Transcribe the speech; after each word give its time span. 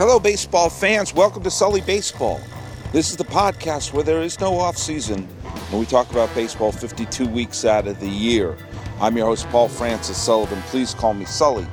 Hello, 0.00 0.18
baseball 0.18 0.70
fans. 0.70 1.12
Welcome 1.12 1.42
to 1.42 1.50
Sully 1.50 1.82
Baseball. 1.82 2.40
This 2.90 3.10
is 3.10 3.18
the 3.18 3.24
podcast 3.24 3.92
where 3.92 4.02
there 4.02 4.22
is 4.22 4.40
no 4.40 4.58
off 4.58 4.78
season, 4.78 5.28
and 5.44 5.78
we 5.78 5.84
talk 5.84 6.10
about 6.10 6.34
baseball 6.34 6.72
52 6.72 7.28
weeks 7.28 7.66
out 7.66 7.86
of 7.86 8.00
the 8.00 8.08
year. 8.08 8.56
I'm 8.98 9.14
your 9.14 9.26
host, 9.26 9.46
Paul 9.50 9.68
Francis 9.68 10.16
Sullivan. 10.16 10.62
Please 10.68 10.94
call 10.94 11.12
me 11.12 11.26
Sully. 11.26 11.66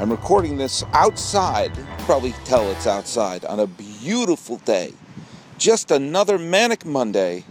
I'm 0.00 0.10
recording 0.10 0.56
this 0.56 0.82
outside. 0.94 1.70
Probably 1.98 2.32
tell 2.44 2.68
it's 2.72 2.88
outside 2.88 3.44
on 3.44 3.60
a 3.60 3.68
beautiful 3.68 4.56
day. 4.56 4.92
Just 5.56 5.92
another 5.92 6.40
manic 6.40 6.84
Monday, 6.84 7.44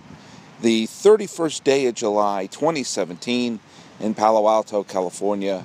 the 0.61 0.87
31st 0.87 1.63
day 1.63 1.85
of 1.85 1.95
July, 1.95 2.47
2017, 2.47 3.61
in 4.01 4.13
Palo 4.13 4.49
Alto, 4.49 4.83
California 4.83 5.63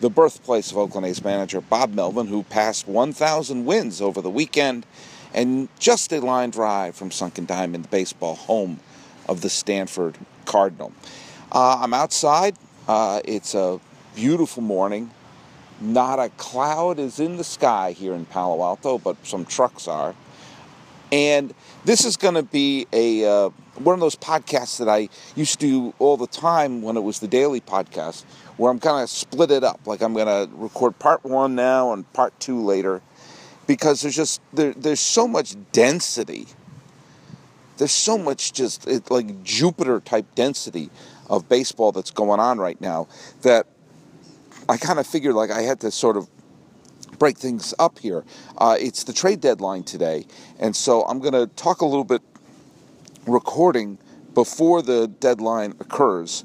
the 0.00 0.10
birthplace 0.10 0.70
of 0.70 0.78
Oakland 0.78 1.06
A's 1.06 1.22
manager 1.22 1.60
Bob 1.60 1.94
Melvin, 1.94 2.26
who 2.26 2.42
passed 2.44 2.86
1,000 2.86 3.64
wins 3.64 4.00
over 4.00 4.20
the 4.20 4.30
weekend 4.30 4.86
and 5.34 5.68
just 5.78 6.12
a 6.12 6.20
line 6.20 6.50
drive 6.50 6.94
from 6.94 7.10
Sunken 7.10 7.44
Diamond, 7.44 7.84
the 7.84 7.88
baseball 7.88 8.34
home 8.34 8.80
of 9.28 9.40
the 9.40 9.50
Stanford 9.50 10.16
Cardinal. 10.46 10.92
Uh, 11.52 11.80
I'm 11.82 11.94
outside. 11.94 12.56
Uh, 12.86 13.20
it's 13.24 13.54
a 13.54 13.80
beautiful 14.14 14.62
morning. 14.62 15.10
Not 15.80 16.18
a 16.18 16.30
cloud 16.30 16.98
is 16.98 17.20
in 17.20 17.36
the 17.36 17.44
sky 17.44 17.92
here 17.92 18.14
in 18.14 18.24
Palo 18.24 18.62
Alto, 18.62 18.98
but 18.98 19.16
some 19.24 19.44
trucks 19.44 19.86
are. 19.86 20.14
And 21.12 21.54
this 21.84 22.04
is 22.04 22.16
going 22.16 22.34
to 22.34 22.42
be 22.42 22.86
a 22.92 23.24
uh, 23.24 23.50
one 23.76 23.94
of 23.94 24.00
those 24.00 24.16
podcasts 24.16 24.78
that 24.78 24.88
I 24.88 25.08
used 25.36 25.60
to 25.60 25.66
do 25.66 25.94
all 25.98 26.16
the 26.16 26.26
time 26.26 26.82
when 26.82 26.96
it 26.96 27.00
was 27.00 27.20
the 27.20 27.28
daily 27.28 27.60
podcast, 27.60 28.24
where 28.58 28.70
I'm 28.70 28.80
kind 28.80 29.02
of 29.02 29.08
split 29.08 29.50
it 29.50 29.64
up. 29.64 29.80
Like 29.86 30.02
I'm 30.02 30.12
going 30.12 30.26
to 30.26 30.54
record 30.54 30.98
part 30.98 31.24
one 31.24 31.54
now 31.54 31.92
and 31.94 32.12
part 32.12 32.38
two 32.38 32.60
later, 32.60 33.00
because 33.66 34.02
there's 34.02 34.16
just 34.16 34.42
there, 34.52 34.74
there's 34.74 35.00
so 35.00 35.26
much 35.26 35.56
density. 35.72 36.46
There's 37.78 37.92
so 37.92 38.18
much 38.18 38.52
just 38.52 38.86
it, 38.86 39.10
like 39.10 39.42
Jupiter 39.44 40.00
type 40.00 40.26
density 40.34 40.90
of 41.30 41.48
baseball 41.48 41.92
that's 41.92 42.10
going 42.10 42.40
on 42.40 42.58
right 42.58 42.80
now 42.80 43.06
that 43.42 43.66
I 44.68 44.76
kind 44.76 44.98
of 44.98 45.06
figured 45.06 45.34
like 45.34 45.50
I 45.50 45.62
had 45.62 45.80
to 45.80 45.90
sort 45.90 46.16
of 46.16 46.28
break 47.18 47.38
things 47.38 47.72
up 47.78 48.00
here. 48.00 48.24
Uh, 48.56 48.76
it's 48.78 49.04
the 49.04 49.12
trade 49.12 49.40
deadline 49.40 49.84
today, 49.84 50.26
and 50.58 50.74
so 50.74 51.04
I'm 51.04 51.20
going 51.20 51.34
to 51.34 51.46
talk 51.54 51.80
a 51.80 51.86
little 51.86 52.04
bit 52.04 52.22
recording 53.26 53.98
before 54.34 54.82
the 54.82 55.06
deadline 55.06 55.74
occurs 55.80 56.44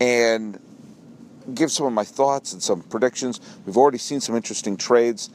and 0.00 0.58
give 1.54 1.70
some 1.70 1.86
of 1.86 1.92
my 1.92 2.04
thoughts 2.04 2.52
and 2.52 2.62
some 2.62 2.82
predictions. 2.82 3.40
We've 3.64 3.76
already 3.76 3.98
seen 3.98 4.20
some 4.20 4.36
interesting 4.36 4.76
trades. 4.76 5.30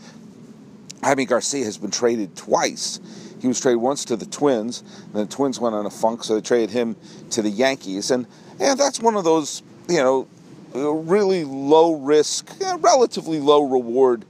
Jaime 1.04 1.26
Garcia 1.26 1.66
has 1.66 1.78
been 1.78 1.92
traded 1.92 2.36
twice. 2.36 3.00
He 3.42 3.48
was 3.48 3.60
traded 3.60 3.82
once 3.82 4.06
to 4.06 4.16
the 4.16 4.28
Twins, 4.28 4.84
and 5.14 5.16
the 5.16 5.26
Twins 5.26 5.60
went 5.60 5.74
on 5.74 5.86
a 5.86 5.90
funk, 5.90 6.24
so 6.24 6.36
they 6.36 6.42
traded 6.42 6.70
him 6.70 6.96
to 7.32 7.42
the 7.42 7.50
Yankees. 7.50 8.12
And, 8.12 8.28
and 8.60 8.80
that's 8.80 9.00
one 9.00 9.16
of 9.16 9.24
those, 9.24 9.64
you 9.90 9.98
know, 9.98 10.28
really 10.74 11.44
low 11.44 11.96
risk, 11.96 12.56
relatively 12.80 13.40
low 13.40 13.64
reward 13.64 14.26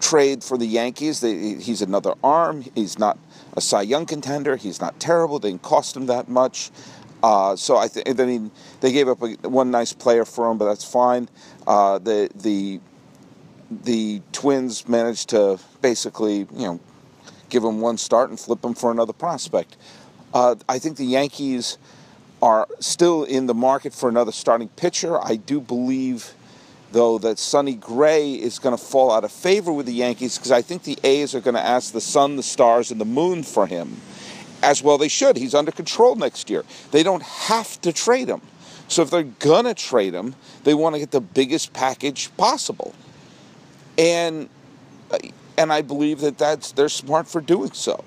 trade 0.00 0.42
for 0.42 0.58
the 0.58 0.66
Yankees. 0.66 1.20
They, 1.20 1.54
he's 1.54 1.82
another 1.82 2.14
arm. 2.22 2.64
He's 2.74 2.98
not 2.98 3.18
a 3.56 3.60
Cy 3.60 3.82
Young 3.82 4.06
contender. 4.06 4.56
He's 4.56 4.80
not 4.80 4.98
terrible. 4.98 5.38
They 5.38 5.50
didn't 5.50 5.62
cost 5.62 5.96
him 5.96 6.06
that 6.06 6.28
much. 6.28 6.70
Uh, 7.22 7.56
so 7.56 7.76
I, 7.76 7.88
think 7.88 8.08
I 8.08 8.24
mean, 8.24 8.50
they 8.80 8.92
gave 8.92 9.08
up 9.08 9.22
a, 9.22 9.48
one 9.48 9.70
nice 9.70 9.92
player 9.92 10.24
for 10.24 10.50
him, 10.50 10.58
but 10.58 10.66
that's 10.66 10.84
fine. 10.84 11.28
Uh, 11.66 11.98
the 11.98 12.30
the 12.34 12.80
the 13.70 14.22
Twins 14.32 14.88
managed 14.88 15.30
to 15.30 15.58
basically, 15.82 16.38
you 16.38 16.66
know, 16.66 16.80
give 17.48 17.64
him 17.64 17.80
one 17.80 17.98
start 17.98 18.30
and 18.30 18.38
flip 18.38 18.64
him 18.64 18.74
for 18.74 18.90
another 18.90 19.12
prospect. 19.12 19.76
Uh, 20.32 20.54
I 20.68 20.78
think 20.78 20.96
the 20.96 21.04
Yankees 21.04 21.78
are 22.42 22.68
still 22.80 23.24
in 23.24 23.46
the 23.46 23.54
market 23.54 23.92
for 23.92 24.08
another 24.08 24.32
starting 24.32 24.68
pitcher. 24.68 25.18
I 25.20 25.36
do 25.36 25.60
believe 25.60 26.34
though, 26.92 27.18
that 27.18 27.38
Sonny 27.38 27.74
Gray 27.74 28.32
is 28.32 28.58
going 28.58 28.76
to 28.76 28.82
fall 28.82 29.12
out 29.12 29.24
of 29.24 29.32
favor 29.32 29.72
with 29.72 29.86
the 29.86 29.92
Yankees 29.92 30.36
because 30.36 30.52
I 30.52 30.62
think 30.62 30.84
the 30.84 30.98
A's 31.04 31.34
are 31.34 31.40
going 31.40 31.54
to 31.54 31.60
ask 31.60 31.92
the 31.92 32.00
sun, 32.00 32.36
the 32.36 32.42
stars, 32.42 32.90
and 32.90 33.00
the 33.00 33.04
moon 33.04 33.42
for 33.42 33.66
him. 33.66 33.96
As 34.62 34.82
well, 34.82 34.96
they 34.96 35.08
should. 35.08 35.36
He's 35.36 35.54
under 35.54 35.70
control 35.70 36.16
next 36.16 36.48
year. 36.48 36.64
They 36.90 37.02
don't 37.02 37.22
have 37.22 37.80
to 37.82 37.92
trade 37.92 38.28
him. 38.28 38.40
So 38.88 39.02
if 39.02 39.10
they're 39.10 39.22
going 39.24 39.64
to 39.64 39.74
trade 39.74 40.14
him, 40.14 40.34
they 40.64 40.74
want 40.74 40.94
to 40.94 40.98
get 41.00 41.10
the 41.10 41.20
biggest 41.20 41.72
package 41.72 42.34
possible. 42.36 42.94
And 43.98 44.48
and 45.58 45.72
I 45.72 45.82
believe 45.82 46.20
that 46.20 46.38
that's 46.38 46.72
they're 46.72 46.88
smart 46.88 47.26
for 47.26 47.40
doing 47.40 47.72
so. 47.72 48.04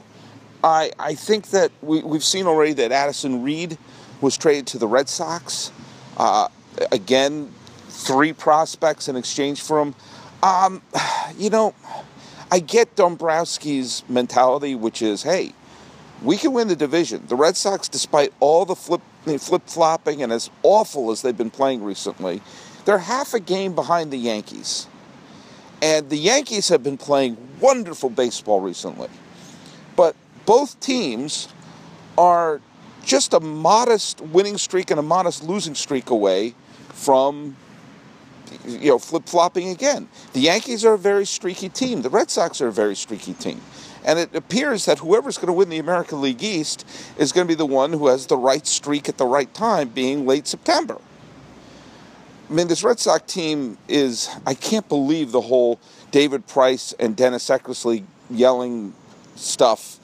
I 0.63 0.91
I 0.99 1.15
think 1.15 1.49
that 1.49 1.71
we, 1.81 2.01
we've 2.03 2.23
seen 2.23 2.47
already 2.47 2.73
that 2.73 2.91
Addison 2.91 3.43
Reed 3.43 3.77
was 4.21 4.37
traded 4.37 4.67
to 4.67 4.77
the 4.77 4.87
Red 4.87 5.09
Sox. 5.09 5.71
Uh, 6.17 6.47
again, 6.91 7.51
three 7.87 8.33
prospects 8.33 9.07
in 9.07 9.15
exchange 9.15 9.61
for 9.61 9.79
him. 9.79 9.95
Um, 10.43 10.81
you 11.37 11.49
know, 11.49 11.73
I 12.51 12.59
get 12.59 12.95
Dombrowski's 12.95 14.03
mentality, 14.09 14.75
which 14.75 15.01
is, 15.01 15.23
hey, 15.23 15.53
we 16.21 16.37
can 16.37 16.53
win 16.53 16.67
the 16.67 16.75
division. 16.75 17.25
The 17.27 17.35
Red 17.35 17.55
Sox, 17.55 17.87
despite 17.87 18.33
all 18.39 18.65
the 18.65 18.75
flip 18.75 19.01
flip 19.37 19.63
flopping 19.67 20.23
and 20.23 20.31
as 20.31 20.49
awful 20.63 21.11
as 21.11 21.21
they've 21.21 21.37
been 21.37 21.51
playing 21.51 21.83
recently, 21.83 22.41
they're 22.85 22.97
half 22.97 23.33
a 23.33 23.39
game 23.39 23.75
behind 23.75 24.11
the 24.11 24.17
Yankees. 24.17 24.87
And 25.81 26.09
the 26.09 26.17
Yankees 26.17 26.69
have 26.69 26.83
been 26.83 26.97
playing 26.97 27.37
wonderful 27.59 28.09
baseball 28.09 28.61
recently. 28.61 29.09
But 29.95 30.15
both 30.45 30.79
teams 30.79 31.47
are 32.17 32.61
just 33.03 33.33
a 33.33 33.39
modest 33.39 34.21
winning 34.21 34.57
streak 34.57 34.91
and 34.91 34.99
a 34.99 35.03
modest 35.03 35.43
losing 35.43 35.75
streak 35.75 36.09
away 36.09 36.53
from 36.89 37.55
you 38.65 38.89
know, 38.89 38.99
flip 38.99 39.25
flopping 39.25 39.69
again. 39.69 40.07
The 40.33 40.41
Yankees 40.41 40.83
are 40.83 40.93
a 40.93 40.97
very 40.97 41.25
streaky 41.25 41.69
team. 41.69 42.01
The 42.01 42.09
Red 42.09 42.29
Sox 42.29 42.61
are 42.61 42.67
a 42.67 42.71
very 42.71 42.95
streaky 42.95 43.33
team. 43.33 43.61
And 44.05 44.17
it 44.19 44.33
appears 44.35 44.85
that 44.85 44.99
whoever's 44.99 45.37
going 45.37 45.47
to 45.47 45.53
win 45.53 45.69
the 45.69 45.79
American 45.79 46.21
League 46.21 46.41
East 46.41 46.85
is 47.17 47.31
going 47.31 47.45
to 47.45 47.51
be 47.51 47.55
the 47.55 47.65
one 47.65 47.91
who 47.93 48.07
has 48.07 48.27
the 48.27 48.37
right 48.37 48.65
streak 48.65 49.09
at 49.09 49.17
the 49.17 49.25
right 49.25 49.53
time, 49.53 49.89
being 49.89 50.25
late 50.25 50.47
September. 50.47 50.97
I 52.49 52.53
mean, 52.53 52.67
this 52.67 52.83
Red 52.83 52.99
Sox 52.99 53.31
team 53.31 53.77
is, 53.87 54.29
I 54.45 54.55
can't 54.55 54.87
believe 54.89 55.31
the 55.31 55.41
whole 55.41 55.79
David 56.11 56.47
Price 56.47 56.93
and 56.93 57.15
Dennis 57.15 57.47
Eckersley 57.49 58.03
yelling 58.29 58.93
stuff 59.35 59.99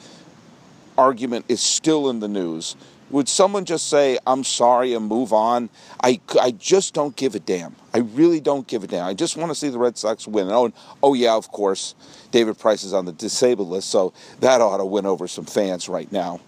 argument 0.98 1.46
is 1.50 1.62
still 1.62 2.10
in 2.10 2.20
the 2.20 2.28
news. 2.28 2.76
Would 3.16 3.30
someone 3.30 3.64
just 3.64 3.88
say, 3.88 4.20
I'm 4.28 4.44
sorry 4.44 4.94
and 4.94 5.08
move 5.08 5.32
on? 5.32 5.70
I, 6.04 6.20
I 6.42 6.52
just 6.52 6.94
don't 6.94 7.16
give 7.16 7.34
a 7.34 7.40
damn. 7.40 7.74
I 7.94 8.00
really 8.00 8.42
don't 8.42 8.68
give 8.68 8.84
a 8.84 8.88
damn. 8.88 9.06
I 9.06 9.14
just 9.14 9.38
want 9.38 9.52
to 9.52 9.56
see 9.56 9.70
the 9.70 9.80
Red 9.80 9.98
Sox 9.98 10.28
win. 10.28 10.50
Oh, 10.50 10.66
and, 10.66 10.74
oh, 11.02 11.14
yeah, 11.14 11.34
of 11.34 11.50
course, 11.50 11.96
David 12.32 12.60
Price 12.60 12.84
is 12.84 12.94
on 12.94 13.06
the 13.06 13.14
disabled 13.14 13.70
list, 13.70 13.88
so 13.88 14.12
that 14.42 14.60
ought 14.60 14.80
to 14.80 14.86
win 14.86 15.06
over 15.06 15.30
some 15.30 15.46
fans 15.46 15.88
right 15.88 16.12
now. 16.12 16.42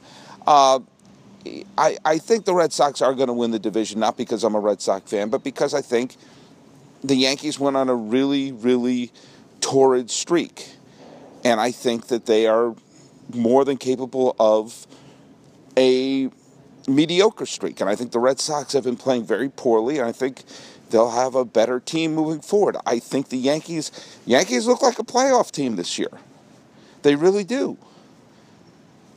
Uh, 0.45 0.79
I, 1.77 1.99
I 2.03 2.17
think 2.17 2.43
the 2.43 2.53
Red 2.53 2.73
Sox 2.73 3.01
are 3.01 3.13
going 3.13 3.27
to 3.27 3.33
win 3.33 3.51
the 3.51 3.59
division, 3.59 4.01
not 4.01 4.17
because 4.17 4.43
I'm 4.43 4.53
a 4.53 4.59
Red 4.59 4.81
Sox 4.81 5.09
fan, 5.09 5.29
but 5.29 5.45
because 5.45 5.73
I 5.73 5.81
think 5.81 6.17
the 7.01 7.15
Yankees 7.15 7.57
went 7.57 7.77
on 7.77 7.87
a 7.87 7.95
really, 7.95 8.51
really 8.51 9.13
torrid 9.61 10.11
streak. 10.11 10.67
And 11.45 11.61
I 11.61 11.71
think 11.71 12.07
that 12.07 12.25
they 12.25 12.45
are 12.45 12.75
more 13.33 13.63
than 13.63 13.77
capable 13.77 14.35
of 14.37 14.85
a 15.77 16.29
mediocre 16.87 17.45
streak. 17.45 17.81
And 17.81 17.89
I 17.89 17.95
think 17.95 18.11
the 18.11 18.19
Red 18.19 18.39
Sox 18.39 18.73
have 18.73 18.83
been 18.83 18.95
playing 18.95 19.25
very 19.25 19.49
poorly, 19.49 19.99
and 19.99 20.07
I 20.07 20.11
think 20.11 20.43
they'll 20.89 21.11
have 21.11 21.35
a 21.35 21.45
better 21.45 21.79
team 21.79 22.15
moving 22.15 22.41
forward. 22.41 22.77
I 22.85 22.99
think 22.99 23.29
the 23.29 23.37
Yankees 23.37 23.91
Yankees 24.25 24.65
look 24.65 24.81
like 24.81 24.99
a 24.99 25.03
playoff 25.03 25.51
team 25.51 25.75
this 25.75 25.99
year. 25.99 26.11
They 27.03 27.15
really 27.15 27.43
do. 27.43 27.77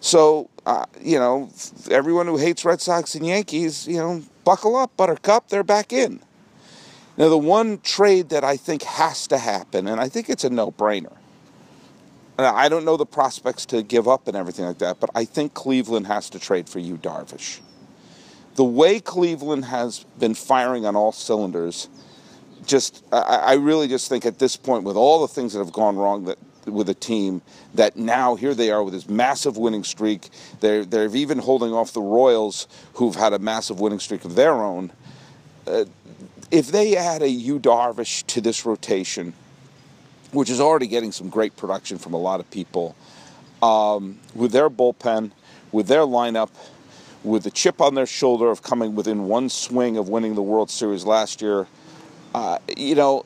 So, 0.01 0.49
uh, 0.67 0.87
you 1.01 1.19
know, 1.19 1.51
everyone 1.91 2.27
who 2.27 2.39
hates 2.39 2.65
Red 2.65 2.81
Sox 2.81 3.15
and 3.15 3.27
Yankees, 3.27 3.87
you 3.87 3.99
know, 3.99 4.23
buckle 4.45 4.77
up, 4.77 4.97
Buttercup, 4.97 5.49
they're 5.49 5.63
back 5.63 5.93
in. 5.93 6.21
Now, 7.17 7.29
the 7.29 7.39
one 7.39 7.79
trade 7.81 8.31
that 8.31 8.45
I 8.45 8.57
think 8.57 8.83
has 8.83 9.27
to 9.27 9.37
happen, 9.37 9.87
and 9.87 10.01
I 10.01 10.09
think 10.09 10.31
it's 10.31 10.45
a 10.45 10.49
no 10.49 10.71
brainer, 10.71 11.17
I 12.39 12.69
don't 12.69 12.85
know 12.85 12.97
the 12.97 13.07
prospects 13.07 13.67
to 13.67 13.83
give 13.83 14.09
up 14.09 14.27
and 14.27 14.37
everything 14.37 14.65
like 14.65 14.79
that, 14.79 15.01
but 15.01 15.11
I 15.15 15.25
think 15.25 15.55
Cleveland 15.55 16.07
has 16.07 16.31
to 16.31 16.39
trade 16.39 16.69
for 16.69 16.79
Yu 16.79 16.97
Darvish. 16.97 17.61
The 18.57 18.65
way 18.65 19.01
Cleveland 19.01 19.65
has 19.67 20.05
been 20.19 20.35
firing 20.35 20.85
on 20.85 20.97
all 20.97 21.13
cylinders, 21.13 21.89
just 22.67 23.05
I, 23.13 23.19
I 23.19 23.55
really 23.55 23.89
just 23.89 24.09
think 24.09 24.27
at 24.27 24.39
this 24.39 24.57
point, 24.57 24.85
with 24.85 24.97
all 24.97 25.21
the 25.21 25.29
things 25.29 25.53
that 25.53 25.61
have 25.61 25.73
gone 25.73 25.97
wrong 25.97 26.25
that 26.25 26.39
with 26.67 26.87
the 26.87 26.95
team, 26.95 27.43
that 27.75 27.97
now 27.97 28.35
here 28.35 28.55
they 28.55 28.71
are 28.71 28.83
with 28.83 28.93
this 28.95 29.09
massive 29.09 29.57
winning 29.57 29.85
streak. 29.85 30.29
They're 30.61 30.85
they're 30.85 31.15
even 31.15 31.39
holding 31.39 31.73
off 31.73 31.93
the 31.93 32.03
Royals, 32.03 32.69
who've 32.95 33.15
had 33.15 33.33
a 33.33 33.39
massive 33.39 33.81
winning 33.81 34.01
streak 34.01 34.25
of 34.25 34.35
their 34.35 34.55
own. 34.55 34.93
Uh, 35.67 35.85
if 36.51 36.69
they 36.73 36.97
add 36.97 37.23
a 37.23 37.29
Yu 37.29 37.61
Darvish 37.61 38.27
to 38.27 38.41
this 38.41 38.67
rotation, 38.67 39.33
which 40.33 40.51
is 40.51 40.61
already 40.61 40.87
getting 40.87 41.13
some 41.13 41.29
great 41.29 41.57
production 41.57 41.99
from 41.99 42.13
a 42.13 42.19
lot 42.19 42.41
of 42.41 42.51
people, 42.51 42.97
um, 43.63 44.19
with 44.35 44.53
their 44.53 44.69
bullpen, 44.69 45.31
with 45.71 45.87
their 45.87 46.03
lineup, 46.03 46.51
with 47.25 47.45
the 47.45 47.51
chip 47.51 47.81
on 47.81 47.95
their 47.95 48.07
shoulder 48.07 48.51
of 48.51 48.63
coming 48.63 48.95
within 48.95 49.29
one 49.29 49.49
swing 49.49 49.97
of 49.97 50.09
winning 50.09 50.35
the 50.35 50.43
World 50.43 50.71
Series 50.71 51.05
last 51.05 51.43
year, 51.43 51.67
uh, 52.35 52.59
you 52.77 52.95
know, 52.95 53.25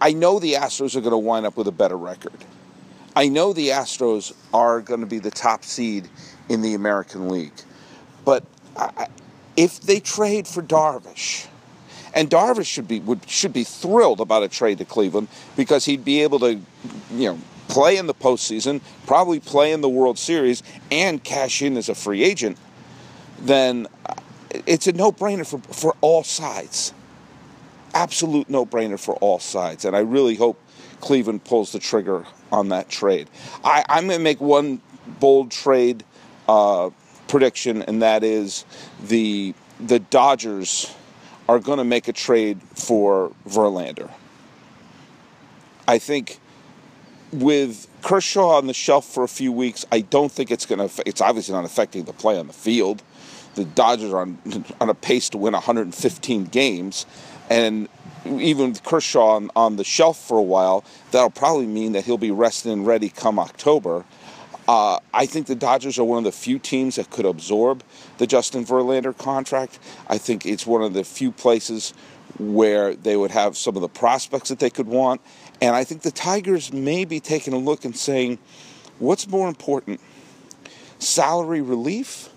I 0.00 0.12
know 0.12 0.38
the 0.38 0.54
Astros 0.54 0.96
are 0.96 1.00
going 1.00 1.12
to 1.12 1.18
wind 1.18 1.46
up 1.46 1.56
with 1.56 1.68
a 1.68 1.72
better 1.72 1.96
record. 1.96 2.44
I 3.14 3.28
know 3.28 3.52
the 3.52 3.68
Astros 3.68 4.32
are 4.52 4.80
going 4.80 5.00
to 5.00 5.06
be 5.06 5.18
the 5.18 5.30
top 5.30 5.64
seed 5.64 6.08
in 6.48 6.62
the 6.62 6.74
American 6.74 7.28
League. 7.28 7.52
But 8.24 8.44
I, 8.76 9.08
if 9.56 9.80
they 9.80 10.00
trade 10.00 10.46
for 10.46 10.62
Darvish, 10.62 11.46
and 12.14 12.30
Darvish 12.30 12.66
should 12.66 12.88
be 12.88 13.00
would 13.00 13.28
should 13.28 13.52
be 13.52 13.64
thrilled 13.64 14.20
about 14.20 14.42
a 14.42 14.48
trade 14.48 14.78
to 14.78 14.84
Cleveland 14.84 15.28
because 15.56 15.84
he'd 15.84 16.04
be 16.04 16.22
able 16.22 16.38
to, 16.40 16.60
you 17.12 17.32
know, 17.32 17.38
play 17.68 17.96
in 17.96 18.06
the 18.06 18.14
postseason, 18.14 18.80
probably 19.06 19.40
play 19.40 19.72
in 19.72 19.80
the 19.80 19.88
World 19.88 20.18
Series, 20.18 20.62
and 20.90 21.22
cash 21.22 21.62
in 21.62 21.76
as 21.76 21.88
a 21.88 21.94
free 21.94 22.22
agent. 22.22 22.58
Then 23.40 23.86
it's 24.66 24.86
a 24.86 24.92
no-brainer 24.92 25.46
for 25.46 25.58
for 25.72 25.94
all 26.00 26.22
sides. 26.22 26.92
Absolute 27.94 28.48
no-brainer 28.50 28.98
for 28.98 29.14
all 29.16 29.38
sides, 29.38 29.84
and 29.84 29.96
I 29.96 30.00
really 30.00 30.34
hope 30.34 30.60
Cleveland 31.00 31.44
pulls 31.44 31.72
the 31.72 31.78
trigger 31.78 32.24
on 32.52 32.68
that 32.68 32.88
trade. 32.88 33.28
I, 33.64 33.84
am 33.88 34.06
going 34.06 34.18
to 34.18 34.24
make 34.24 34.40
one 34.40 34.80
bold 35.20 35.50
trade 35.50 36.04
uh, 36.48 36.90
prediction, 37.28 37.82
and 37.82 38.02
that 38.02 38.24
is 38.24 38.64
the 39.06 39.54
the 39.80 39.98
Dodgers 39.98 40.94
are 41.48 41.58
going 41.58 41.78
to 41.78 41.84
make 41.84 42.08
a 42.08 42.12
trade 42.12 42.60
for 42.74 43.32
Verlander. 43.46 44.10
I 45.86 45.98
think 45.98 46.40
with 47.32 47.88
Kershaw 48.02 48.56
on 48.56 48.66
the 48.66 48.74
shelf 48.74 49.04
for 49.04 49.22
a 49.22 49.28
few 49.28 49.52
weeks, 49.52 49.84
I 49.92 50.00
don't 50.00 50.30
think 50.30 50.50
it's 50.50 50.66
going 50.66 50.88
to. 50.88 51.02
It's 51.06 51.20
obviously 51.20 51.54
not 51.54 51.64
affecting 51.64 52.04
the 52.04 52.12
play 52.12 52.38
on 52.38 52.46
the 52.46 52.52
field. 52.52 53.02
The 53.56 53.64
Dodgers 53.64 54.12
are 54.12 54.20
on, 54.20 54.38
on 54.80 54.88
a 54.88 54.94
pace 54.94 55.28
to 55.30 55.38
win 55.38 55.52
115 55.52 56.44
games, 56.44 57.04
and 57.50 57.88
even 58.24 58.70
with 58.70 58.82
Kershaw 58.82 59.36
on, 59.36 59.50
on 59.54 59.76
the 59.76 59.84
shelf 59.84 60.18
for 60.18 60.38
a 60.38 60.42
while, 60.42 60.84
that'll 61.10 61.30
probably 61.30 61.66
mean 61.66 61.92
that 61.92 62.04
he'll 62.04 62.18
be 62.18 62.30
rested 62.30 62.72
and 62.72 62.86
ready 62.86 63.08
come 63.08 63.38
October. 63.38 64.04
Uh, 64.68 64.98
I 65.14 65.26
think 65.26 65.46
the 65.46 65.54
Dodgers 65.54 65.98
are 65.98 66.04
one 66.04 66.18
of 66.18 66.24
the 66.24 66.32
few 66.32 66.58
teams 66.58 66.96
that 66.96 67.10
could 67.10 67.24
absorb 67.24 67.84
the 68.18 68.26
Justin 68.26 68.64
Verlander 68.64 69.16
contract. 69.16 69.78
I 70.08 70.18
think 70.18 70.44
it's 70.44 70.66
one 70.66 70.82
of 70.82 70.92
the 70.92 71.04
few 71.04 71.30
places 71.30 71.94
where 72.38 72.94
they 72.94 73.16
would 73.16 73.30
have 73.30 73.56
some 73.56 73.76
of 73.76 73.82
the 73.82 73.88
prospects 73.88 74.48
that 74.48 74.58
they 74.58 74.70
could 74.70 74.88
want. 74.88 75.20
And 75.62 75.74
I 75.74 75.84
think 75.84 76.02
the 76.02 76.10
Tigers 76.10 76.72
may 76.72 77.04
be 77.04 77.20
taking 77.20 77.54
a 77.54 77.58
look 77.58 77.84
and 77.84 77.96
saying, 77.96 78.38
what's 78.98 79.28
more 79.28 79.48
important, 79.48 80.00
salary 80.98 81.60
relief 81.60 82.28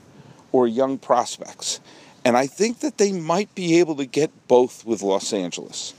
or 0.51 0.67
young 0.67 0.97
prospects? 0.97 1.79
And 2.25 2.35
I 2.37 2.47
think 2.47 2.79
that 2.79 2.97
they 2.97 3.11
might 3.11 3.53
be 3.55 3.79
able 3.79 3.95
to 3.95 4.05
get 4.05 4.31
both 4.47 4.85
with 4.85 5.01
Los 5.01 5.33
Angeles. 5.33 5.93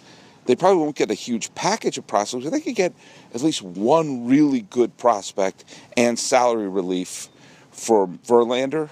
They 0.47 0.56
probably 0.56 0.82
won't 0.82 0.97
get 0.97 1.11
a 1.11 1.14
huge 1.14 1.55
package 1.55 1.99
of 1.99 2.06
prospects, 2.06 2.44
but 2.44 2.52
they 2.52 2.61
could 2.61 2.75
get 2.75 2.93
at 3.35 3.43
least 3.43 3.62
one 3.62 4.26
really 4.26 4.62
good 4.62 4.97
prospect 4.97 5.64
and 5.97 6.19
salary 6.19 6.69
relief 6.69 7.29
for 7.70 8.06
Verlander. 8.06 8.91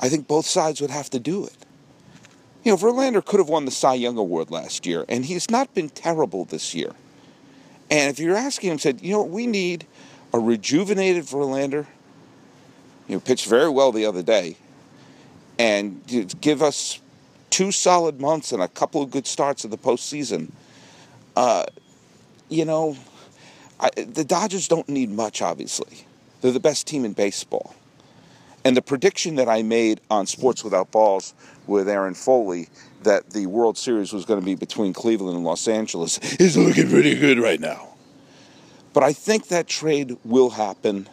I 0.00 0.08
think 0.08 0.26
both 0.26 0.46
sides 0.46 0.80
would 0.80 0.90
have 0.90 1.10
to 1.10 1.18
do 1.18 1.44
it. 1.44 1.56
You 2.64 2.72
know, 2.72 2.76
Verlander 2.76 3.24
could 3.24 3.40
have 3.40 3.48
won 3.48 3.64
the 3.64 3.70
Cy 3.70 3.94
Young 3.94 4.18
Award 4.18 4.50
last 4.50 4.86
year, 4.86 5.04
and 5.08 5.24
he's 5.24 5.50
not 5.50 5.72
been 5.74 5.88
terrible 5.88 6.44
this 6.44 6.74
year. 6.74 6.92
And 7.90 8.10
if 8.10 8.18
you're 8.18 8.36
asking 8.36 8.72
him, 8.72 8.78
said, 8.78 9.00
you 9.00 9.12
know, 9.12 9.22
we 9.22 9.46
need 9.46 9.86
a 10.32 10.38
rejuvenated 10.38 11.24
Verlander. 11.24 11.86
You 13.06 13.16
know, 13.16 13.20
pitched 13.20 13.46
very 13.46 13.70
well 13.70 13.92
the 13.92 14.04
other 14.04 14.22
day, 14.22 14.56
and 15.58 16.00
give 16.40 16.62
us 16.62 17.00
two 17.50 17.72
solid 17.72 18.20
months 18.20 18.52
and 18.52 18.62
a 18.62 18.68
couple 18.68 19.02
of 19.02 19.10
good 19.10 19.26
starts 19.26 19.64
of 19.64 19.70
the 19.70 19.78
postseason. 19.78 20.50
Uh, 21.36 21.64
you 22.48 22.64
know, 22.64 22.96
I, 23.80 23.90
the 23.96 24.24
Dodgers 24.24 24.68
don't 24.68 24.88
need 24.88 25.10
much, 25.10 25.42
obviously. 25.42 26.06
They're 26.40 26.52
the 26.52 26.60
best 26.60 26.86
team 26.86 27.04
in 27.04 27.12
baseball. 27.12 27.74
And 28.64 28.76
the 28.76 28.82
prediction 28.82 29.36
that 29.36 29.48
I 29.48 29.62
made 29.62 30.00
on 30.10 30.26
Sports 30.26 30.62
Without 30.64 30.90
Balls 30.90 31.34
with 31.66 31.88
Aaron 31.88 32.14
Foley 32.14 32.68
that 33.02 33.30
the 33.30 33.46
World 33.46 33.78
Series 33.78 34.12
was 34.12 34.24
going 34.24 34.40
to 34.40 34.44
be 34.44 34.54
between 34.54 34.92
Cleveland 34.92 35.36
and 35.36 35.44
Los 35.44 35.68
Angeles 35.68 36.18
is 36.40 36.56
looking 36.56 36.88
pretty 36.90 37.14
good 37.14 37.38
right 37.38 37.60
now. 37.60 37.88
But 38.92 39.04
I 39.04 39.12
think 39.12 39.48
that 39.48 39.68
trade 39.68 40.16
will 40.24 40.50
happen, 40.50 41.08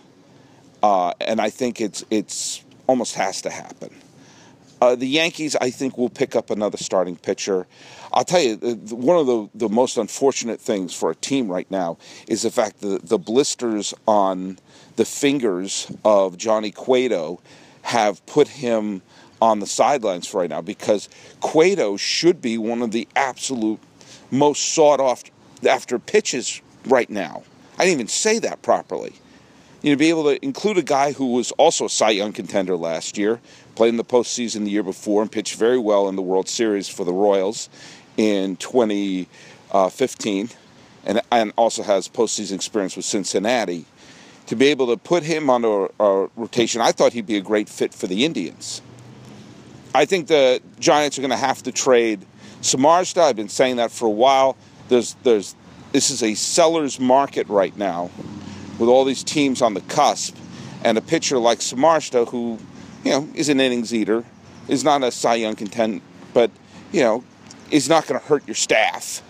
uh, 0.82 1.14
and 1.22 1.40
I 1.40 1.50
think 1.50 1.82
it's 1.82 2.04
it's 2.10 2.64
almost 2.88 3.16
has 3.16 3.42
to 3.44 3.50
happen. 3.50 3.92
Uh, 4.82 4.96
the 4.96 5.08
Yankees, 5.08 5.56
I 5.56 5.70
think, 5.70 5.98
will 5.98 6.10
pick 6.10 6.36
up 6.36 6.50
another 6.50 6.78
starting 6.78 7.16
pitcher. 7.16 7.66
I'll 8.12 8.24
tell 8.24 8.42
you, 8.42 8.56
one 8.58 9.18
of 9.18 9.26
the, 9.26 9.50
the 9.56 9.70
most 9.70 9.98
unfortunate 9.98 10.60
things 10.60 10.94
for 10.94 11.12
a 11.12 11.16
team 11.16 11.50
right 11.50 11.70
now 11.72 11.98
is 12.28 12.42
the 12.42 12.52
fact 12.52 12.82
that 12.82 13.08
the 13.08 13.18
blisters 13.18 13.94
on 14.08 14.60
the 14.96 15.06
fingers 15.06 15.92
of 16.04 16.38
Johnny 16.38 16.72
Cueto 16.72 17.42
have 17.84 18.26
put 18.26 18.48
him 18.48 19.02
on 19.42 19.60
the 19.60 19.68
sidelines 19.68 20.28
for 20.28 20.42
right 20.42 20.50
now 20.50 20.62
because 20.62 21.10
Cueto 21.40 21.98
should 21.98 22.42
be 22.42 22.58
one 22.58 22.82
of 22.82 22.92
the 22.92 23.08
absolute 23.16 23.80
most 24.32 24.74
sought 24.74 25.30
after 25.68 26.00
pitches 26.00 26.62
right 26.86 27.10
now. 27.10 27.44
I 27.78 27.86
didn't 27.86 28.00
even 28.00 28.08
say 28.08 28.40
that 28.40 28.62
properly. 28.62 29.14
You 29.82 29.92
know, 29.92 29.98
be 29.98 30.10
able 30.10 30.24
to 30.24 30.44
include 30.44 30.78
a 30.80 30.84
guy 30.84 31.12
who 31.12 31.34
was 31.34 31.52
also 31.54 31.86
a 31.86 31.90
Cy 31.90 32.12
Young 32.12 32.34
contender 32.34 32.76
last 32.76 33.18
year, 33.18 33.40
played 33.76 33.90
in 33.90 33.98
the 33.98 34.04
postseason 34.04 34.64
the 34.64 34.72
year 34.72 34.84
before, 34.84 35.22
and 35.22 35.32
pitched 35.32 35.56
very 35.56 35.78
well 35.78 36.08
in 36.10 36.16
the 36.16 36.22
World 36.22 36.48
Series 36.48 36.88
for 36.88 37.04
the 37.04 37.14
Royals 37.14 37.70
in 38.18 38.56
2015, 38.58 40.50
and, 41.06 41.22
and 41.32 41.54
also 41.58 41.84
has 41.84 42.08
postseason 42.08 42.54
experience 42.56 42.96
with 42.96 43.06
Cincinnati. 43.06 43.86
To 44.48 44.56
be 44.56 44.68
able 44.68 44.88
to 44.88 44.98
put 44.98 45.24
him 45.24 45.50
on 45.50 45.66
a, 45.66 45.88
a 46.04 46.30
rotation, 46.36 46.82
I 46.82 46.92
thought 46.92 47.14
he'd 47.14 47.26
be 47.26 47.38
a 47.38 47.42
great 47.42 47.68
fit 47.68 47.94
for 47.94 48.08
the 48.08 48.26
Indians. 48.26 48.82
I 49.94 50.06
think 50.06 50.28
the 50.28 50.62
Giants 50.80 51.18
are 51.18 51.22
going 51.22 51.32
to 51.32 51.38
have 51.38 51.64
to 51.64 51.72
trade 51.72 52.26
Samardzija. 52.62 53.22
I've 53.22 53.36
been 53.36 53.50
saying 53.50 53.78
that 53.78 53.92
for 53.92 54.08
a 54.08 54.12
while. 54.12 54.58
There's, 54.90 55.16
there's, 55.24 55.56
this 55.94 56.10
is 56.10 56.22
a 56.22 56.36
seller's 56.36 57.00
market 57.00 57.48
right 57.48 57.76
now 57.78 58.12
with 58.78 58.90
all 58.90 59.06
these 59.06 59.24
teams 59.24 59.62
on 59.62 59.74
the 59.74 59.82
cusp, 59.82 60.36
and 60.84 60.98
a 60.98 61.02
pitcher 61.02 61.38
like 61.38 61.60
Samardzija, 61.60 62.28
who, 62.28 62.60
you 63.06 63.12
know, 63.12 63.30
is 63.34 63.48
an 63.48 63.62
innings 63.62 63.94
eater, 63.94 64.26
is 64.68 64.84
not 64.84 65.04
a 65.04 65.12
Cy 65.12 65.36
Young 65.36 65.56
content, 65.56 66.02
but 66.34 66.52
you 66.92 67.02
know, 67.02 67.24
is 67.72 67.88
not 67.88 68.06
going 68.08 68.20
to 68.20 68.26
hurt 68.26 68.46
your 68.46 68.56
staff. 68.56 69.22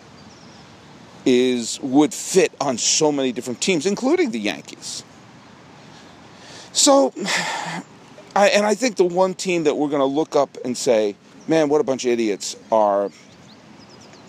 Is 1.26 1.80
would 1.82 2.14
fit 2.14 2.52
on 2.60 2.78
so 2.78 3.12
many 3.12 3.32
different 3.32 3.62
teams, 3.62 3.86
including 3.86 4.32
the 4.32 4.40
Yankees. 4.40 5.04
So, 6.72 7.14
I, 8.36 8.50
and 8.50 8.66
I 8.66 8.76
think 8.76 8.98
the 8.98 9.06
one 9.06 9.34
team 9.34 9.64
that 9.64 9.76
we're 9.76 9.90
going 9.90 10.02
to 10.02 10.06
look 10.06 10.36
up 10.36 10.58
and 10.66 10.78
say, 10.78 11.16
man, 11.48 11.70
what 11.70 11.80
a 11.80 11.84
bunch 11.84 12.06
of 12.06 12.12
idiots 12.12 12.56
are 12.72 13.12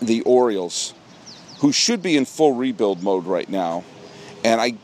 the 0.01 0.21
Orioles, 0.21 0.93
who 1.59 1.71
should 1.71 2.01
be 2.01 2.15
in 2.15 2.25
full 2.25 2.53
rebuild 2.53 3.03
mode 3.03 3.25
right 3.25 3.49
now 3.49 3.83
and 4.43 4.61
I 4.61 4.75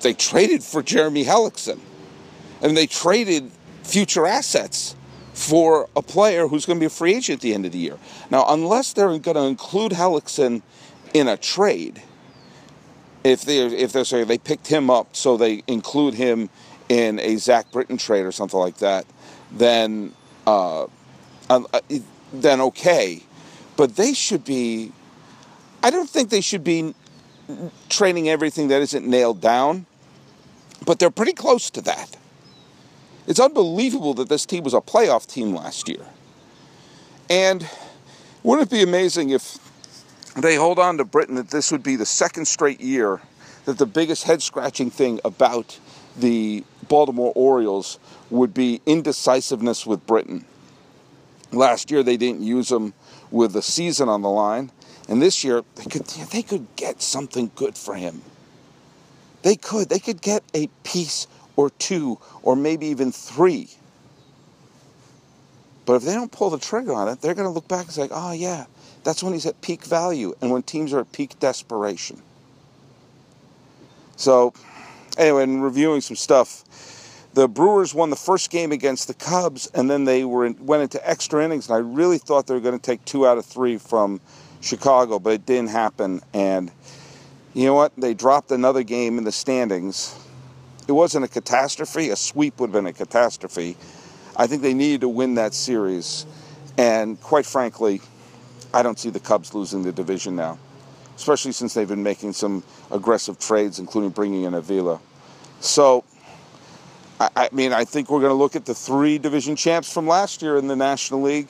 they 0.00 0.14
traded 0.14 0.62
for 0.62 0.82
Jeremy 0.82 1.24
Hellickson, 1.24 1.80
and 2.62 2.76
they 2.76 2.86
traded 2.86 3.50
future 3.88 4.26
assets 4.26 4.94
for 5.32 5.88
a 5.96 6.02
player 6.02 6.46
who's 6.46 6.66
going 6.66 6.78
to 6.78 6.80
be 6.80 6.86
a 6.86 6.90
free 6.90 7.14
agent 7.14 7.38
at 7.38 7.42
the 7.42 7.54
end 7.54 7.64
of 7.64 7.72
the 7.72 7.78
year. 7.78 7.96
Now, 8.30 8.44
unless 8.48 8.92
they're 8.92 9.18
going 9.18 9.36
to 9.36 9.44
include 9.44 9.92
Hellickson 9.92 10.62
in 11.14 11.28
a 11.28 11.36
trade, 11.36 12.02
if 13.24 13.42
they 13.42 13.58
if 13.58 13.92
they're 13.92 14.04
saying 14.04 14.26
they 14.26 14.38
picked 14.38 14.66
him 14.66 14.90
up, 14.90 15.16
so 15.16 15.36
they 15.36 15.62
include 15.66 16.14
him 16.14 16.50
in 16.88 17.18
a 17.20 17.36
Zach 17.36 17.70
Britton 17.72 17.96
trade 17.96 18.24
or 18.24 18.32
something 18.32 18.58
like 18.58 18.78
that, 18.78 19.06
then 19.52 20.12
uh, 20.46 20.86
uh, 21.48 21.60
then 22.32 22.60
okay. 22.60 23.22
But 23.76 23.96
they 23.96 24.12
should 24.12 24.44
be. 24.44 24.92
I 25.82 25.90
don't 25.90 26.10
think 26.10 26.30
they 26.30 26.40
should 26.40 26.64
be 26.64 26.94
training 27.88 28.28
everything 28.28 28.68
that 28.68 28.82
isn't 28.82 29.06
nailed 29.06 29.40
down, 29.40 29.86
but 30.84 30.98
they're 30.98 31.10
pretty 31.10 31.32
close 31.32 31.70
to 31.70 31.80
that. 31.82 32.17
It's 33.28 33.38
unbelievable 33.38 34.14
that 34.14 34.30
this 34.30 34.46
team 34.46 34.64
was 34.64 34.72
a 34.72 34.80
playoff 34.80 35.26
team 35.26 35.54
last 35.54 35.86
year. 35.86 36.00
And 37.28 37.68
wouldn't 38.42 38.68
it 38.68 38.74
be 38.74 38.82
amazing 38.82 39.30
if 39.30 39.58
they 40.34 40.56
hold 40.56 40.78
on 40.78 40.96
to 40.96 41.04
Britton 41.04 41.34
that 41.34 41.50
this 41.50 41.70
would 41.70 41.82
be 41.82 41.94
the 41.94 42.06
second 42.06 42.48
straight 42.48 42.80
year 42.80 43.20
that 43.66 43.76
the 43.76 43.84
biggest 43.84 44.24
head 44.24 44.40
scratching 44.40 44.90
thing 44.90 45.20
about 45.26 45.78
the 46.16 46.64
Baltimore 46.88 47.34
Orioles 47.36 47.98
would 48.30 48.54
be 48.54 48.80
indecisiveness 48.86 49.84
with 49.84 50.06
Britton? 50.06 50.46
Last 51.52 51.90
year 51.90 52.02
they 52.02 52.16
didn't 52.16 52.40
use 52.40 52.72
him 52.72 52.94
with 53.30 53.52
the 53.52 53.62
season 53.62 54.08
on 54.08 54.22
the 54.22 54.30
line, 54.30 54.70
And 55.06 55.20
this 55.20 55.44
year, 55.44 55.64
they 55.74 55.84
could, 55.84 56.06
they 56.06 56.42
could 56.42 56.66
get 56.76 57.02
something 57.02 57.50
good 57.54 57.76
for 57.76 57.94
him. 57.94 58.22
They 59.42 59.56
could. 59.56 59.90
They 59.90 59.98
could 59.98 60.22
get 60.22 60.42
a 60.54 60.68
piece 60.82 61.26
or 61.58 61.70
two 61.70 62.16
or 62.42 62.54
maybe 62.54 62.86
even 62.86 63.10
three. 63.10 63.68
But 65.84 65.94
if 65.94 66.04
they 66.04 66.14
don't 66.14 66.30
pull 66.30 66.50
the 66.50 66.58
trigger 66.58 66.94
on 66.94 67.08
it, 67.08 67.20
they're 67.20 67.34
going 67.34 67.48
to 67.48 67.52
look 67.52 67.66
back 67.66 67.86
and 67.86 67.92
say, 67.92 68.08
oh, 68.12 68.30
yeah, 68.30 68.66
that's 69.02 69.24
when 69.24 69.32
he's 69.32 69.44
at 69.44 69.60
peak 69.60 69.84
value 69.84 70.36
and 70.40 70.52
when 70.52 70.62
teams 70.62 70.92
are 70.92 71.00
at 71.00 71.10
peak 71.10 71.36
desperation. 71.40 72.22
So, 74.14 74.54
anyway, 75.16 75.42
in 75.42 75.60
reviewing 75.60 76.00
some 76.00 76.14
stuff, 76.14 76.62
the 77.34 77.48
Brewers 77.48 77.92
won 77.92 78.10
the 78.10 78.16
first 78.16 78.50
game 78.50 78.70
against 78.70 79.08
the 79.08 79.14
Cubs, 79.14 79.66
and 79.74 79.90
then 79.90 80.04
they 80.04 80.24
were 80.24 80.46
in, 80.46 80.64
went 80.64 80.84
into 80.84 81.08
extra 81.08 81.44
innings, 81.44 81.68
and 81.68 81.74
I 81.74 81.78
really 81.78 82.18
thought 82.18 82.46
they 82.46 82.54
were 82.54 82.60
going 82.60 82.78
to 82.78 82.84
take 82.84 83.04
two 83.04 83.26
out 83.26 83.36
of 83.36 83.44
three 83.44 83.78
from 83.78 84.20
Chicago, 84.60 85.18
but 85.18 85.32
it 85.32 85.46
didn't 85.46 85.70
happen. 85.70 86.20
And 86.32 86.70
you 87.52 87.66
know 87.66 87.74
what? 87.74 87.92
They 87.96 88.14
dropped 88.14 88.52
another 88.52 88.84
game 88.84 89.18
in 89.18 89.24
the 89.24 89.32
standings. 89.32 90.14
It 90.88 90.92
wasn't 90.92 91.26
a 91.26 91.28
catastrophe. 91.28 92.08
A 92.08 92.16
sweep 92.16 92.58
would 92.58 92.68
have 92.68 92.72
been 92.72 92.86
a 92.86 92.94
catastrophe. 92.94 93.76
I 94.34 94.46
think 94.46 94.62
they 94.62 94.72
needed 94.72 95.02
to 95.02 95.08
win 95.08 95.34
that 95.34 95.52
series. 95.52 96.24
And 96.78 97.20
quite 97.20 97.44
frankly, 97.44 98.00
I 98.72 98.82
don't 98.82 98.98
see 98.98 99.10
the 99.10 99.20
Cubs 99.20 99.52
losing 99.52 99.82
the 99.82 99.92
division 99.92 100.34
now, 100.34 100.58
especially 101.14 101.52
since 101.52 101.74
they've 101.74 101.88
been 101.88 102.02
making 102.02 102.32
some 102.32 102.64
aggressive 102.90 103.38
trades, 103.38 103.78
including 103.78 104.10
bringing 104.10 104.44
in 104.44 104.54
Avila. 104.54 104.98
So, 105.60 106.04
I, 107.20 107.28
I 107.36 107.48
mean, 107.52 107.74
I 107.74 107.84
think 107.84 108.10
we're 108.10 108.20
going 108.20 108.30
to 108.30 108.34
look 108.34 108.56
at 108.56 108.64
the 108.64 108.74
three 108.74 109.18
division 109.18 109.56
champs 109.56 109.92
from 109.92 110.06
last 110.06 110.40
year 110.40 110.56
in 110.56 110.68
the 110.68 110.76
National 110.76 111.20
League 111.20 111.48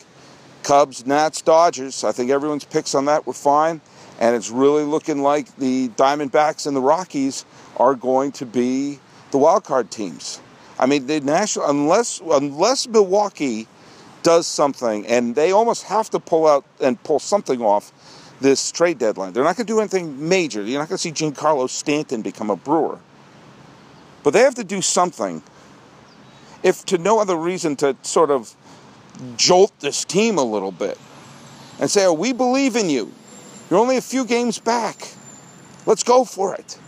Cubs, 0.65 1.07
Nats, 1.07 1.43
Dodgers. 1.43 2.03
I 2.03 2.11
think 2.11 2.33
everyone's 2.33 2.65
picks 2.65 2.93
on 2.93 3.05
that 3.05 3.25
were 3.25 3.33
fine. 3.33 3.81
And 4.19 4.35
it's 4.35 4.51
really 4.51 4.83
looking 4.83 5.23
like 5.23 5.55
the 5.59 5.91
Diamondbacks 5.91 6.67
and 6.67 6.75
the 6.75 6.81
Rockies 6.81 7.45
are 7.77 7.95
going 7.95 8.33
to 8.33 8.45
be 8.45 8.99
the 9.31 9.39
wild 9.39 9.65
card 9.65 9.91
teams. 9.91 10.41
I 10.79 10.87
mean, 10.87 11.07
the 11.07 11.21
national 11.21 11.69
unless 11.69 12.21
unless 12.21 12.87
Milwaukee 12.87 13.67
does 14.23 14.47
something, 14.47 15.07
and 15.07 15.35
they 15.35 15.53
almost 15.53 15.85
have 15.85 16.11
to 16.11 16.21
pull 16.21 16.47
out 16.47 16.65
and 16.81 17.03
pull 17.03 17.19
something 17.19 17.61
off 17.61 17.93
this 18.41 18.71
trade 18.71 18.99
deadline. 18.99 19.33
They're 19.33 19.45
not 19.45 19.57
going 19.57 19.67
to 19.67 19.73
do 19.73 19.81
anything 19.81 20.29
major. 20.29 20.63
You're 20.63 20.81
not 20.81 20.89
going 20.89 20.99
to 20.99 21.03
see 21.03 21.13
Giancarlo 21.13 21.69
Stanton 21.69 22.23
become 22.23 22.51
a 22.51 22.57
Brewer, 22.57 22.99
but 24.23 24.33
they 24.33 24.41
have 24.41 24.55
to 24.57 24.65
do 24.65 24.81
something. 24.81 25.43
If 26.63 26.85
to 26.87 26.99
no 26.99 27.21
other 27.21 27.37
reason 27.37 27.77
to 27.77 27.97
sort 28.03 28.31
of 28.31 28.55
jolt 29.37 29.73
this 29.81 30.05
team 30.05 30.39
a 30.39 30.43
little 30.43 30.73
bit 30.73 30.99
and 31.81 31.91
say, 31.91 32.07
"Oh, 32.07 32.13
we 32.13 32.33
believe 32.33 32.77
in 32.77 32.91
you. 32.91 33.13
You're 33.71 33.81
only 33.81 33.97
a 33.97 34.03
few 34.03 34.25
games 34.25 34.59
back. 34.59 35.13
Let's 35.87 36.03
go 36.03 36.25
for 36.25 36.55
it." 36.55 36.79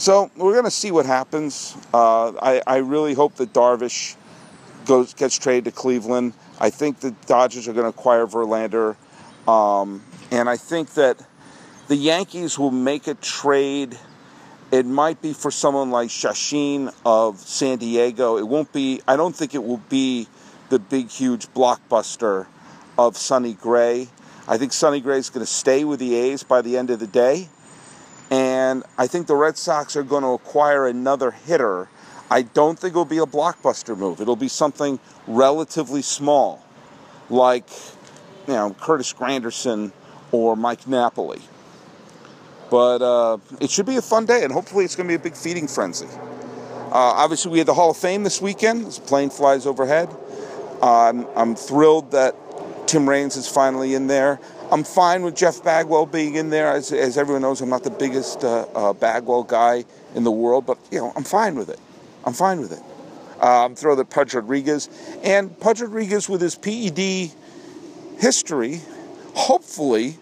So 0.00 0.30
we're 0.34 0.52
going 0.52 0.64
to 0.64 0.70
see 0.70 0.92
what 0.92 1.04
happens. 1.04 1.76
Uh, 1.92 2.32
I, 2.40 2.62
I, 2.66 2.76
really 2.78 3.12
hope 3.12 3.34
that 3.34 3.52
Darvish 3.52 4.16
goes 4.86 5.12
gets 5.12 5.36
traded 5.36 5.66
to 5.66 5.72
Cleveland. 5.72 6.32
I 6.58 6.70
think 6.70 7.00
the 7.00 7.10
Dodgers 7.26 7.68
are 7.68 7.74
going 7.74 7.84
to 7.84 7.90
acquire 7.90 8.26
Verlander, 8.26 8.96
um, 9.46 10.02
and 10.30 10.48
I 10.48 10.56
think 10.56 10.94
that 10.94 11.22
the 11.88 11.96
Yankees 11.96 12.58
will 12.58 12.70
make 12.70 13.08
a 13.08 13.14
trade. 13.14 13.98
It 14.72 14.86
might 14.86 15.20
be 15.20 15.34
for 15.34 15.50
someone 15.50 15.90
like 15.90 16.08
Chacin 16.08 16.90
of 17.04 17.38
San 17.38 17.76
Diego. 17.76 18.38
It 18.38 18.48
won't 18.48 18.72
be. 18.72 19.02
I 19.06 19.16
don't 19.16 19.36
think 19.36 19.54
it 19.54 19.62
will 19.62 19.82
be 19.90 20.28
the 20.70 20.78
big, 20.78 21.10
huge 21.10 21.46
blockbuster 21.48 22.46
of 22.96 23.18
Sonny 23.18 23.52
Gray. 23.52 24.08
I 24.48 24.56
think 24.56 24.72
Sonny 24.72 25.02
Gray 25.02 25.18
is 25.18 25.28
going 25.28 25.44
to 25.44 25.52
stay 25.52 25.84
with 25.84 26.00
the 26.00 26.14
A's 26.14 26.42
by 26.42 26.62
the 26.62 26.78
end 26.78 26.88
of 26.88 27.00
the 27.00 27.06
day. 27.06 27.50
And 28.30 28.84
I 28.96 29.08
think 29.08 29.26
the 29.26 29.34
Red 29.34 29.58
Sox 29.58 29.96
are 29.96 30.04
going 30.04 30.22
to 30.22 30.30
acquire 30.30 30.86
another 30.86 31.32
hitter. 31.32 31.88
I 32.30 32.42
don't 32.42 32.78
think 32.78 32.92
it'll 32.92 33.04
be 33.04 33.18
a 33.18 33.26
blockbuster 33.26 33.98
move. 33.98 34.20
It'll 34.20 34.36
be 34.36 34.48
something 34.48 35.00
relatively 35.26 36.02
small, 36.02 36.64
like 37.28 37.68
you 38.46 38.54
know 38.54 38.74
Curtis 38.80 39.12
Granderson 39.12 39.90
or 40.30 40.56
Mike 40.56 40.86
Napoli. 40.86 41.40
But 42.70 43.02
uh, 43.02 43.38
it 43.60 43.68
should 43.68 43.86
be 43.86 43.96
a 43.96 44.02
fun 44.02 44.26
day, 44.26 44.44
and 44.44 44.52
hopefully 44.52 44.84
it's 44.84 44.94
going 44.94 45.08
to 45.08 45.10
be 45.10 45.16
a 45.16 45.22
big 45.22 45.36
feeding 45.36 45.66
frenzy. 45.66 46.06
Uh, 46.06 46.92
obviously, 46.92 47.50
we 47.50 47.58
had 47.58 47.66
the 47.66 47.74
Hall 47.74 47.90
of 47.90 47.96
Fame 47.96 48.22
this 48.22 48.40
weekend 48.40 48.86
as 48.86 48.98
the 48.98 49.06
plane 49.06 49.30
flies 49.30 49.66
overhead. 49.66 50.08
Uh, 50.80 51.08
I'm, 51.08 51.26
I'm 51.36 51.54
thrilled 51.56 52.12
that 52.12 52.36
Tim 52.86 53.08
Raines 53.08 53.36
is 53.36 53.48
finally 53.48 53.94
in 53.94 54.06
there. 54.06 54.38
I'm 54.72 54.84
fine 54.84 55.22
with 55.22 55.34
Jeff 55.34 55.64
Bagwell 55.64 56.06
being 56.06 56.36
in 56.36 56.48
there. 56.50 56.70
As, 56.70 56.92
as 56.92 57.18
everyone 57.18 57.42
knows, 57.42 57.60
I'm 57.60 57.68
not 57.68 57.82
the 57.82 57.90
biggest 57.90 58.44
uh, 58.44 58.66
uh, 58.72 58.92
Bagwell 58.92 59.42
guy 59.42 59.84
in 60.14 60.22
the 60.22 60.30
world, 60.30 60.64
but 60.64 60.78
you 60.92 60.98
know, 60.98 61.12
I'm 61.16 61.24
fine 61.24 61.56
with 61.56 61.68
it. 61.70 61.80
I'm 62.24 62.34
fine 62.34 62.60
with 62.60 62.72
it. 62.72 63.42
Um, 63.42 63.74
throw 63.74 63.96
the 63.96 64.04
Pudge 64.04 64.34
Rodriguez 64.34 64.88
and 65.24 65.58
Pudge 65.58 65.80
Rodriguez 65.80 66.28
with 66.28 66.40
his 66.40 66.54
PED 66.54 67.32
history, 68.20 68.80
hopefully, 69.34 70.18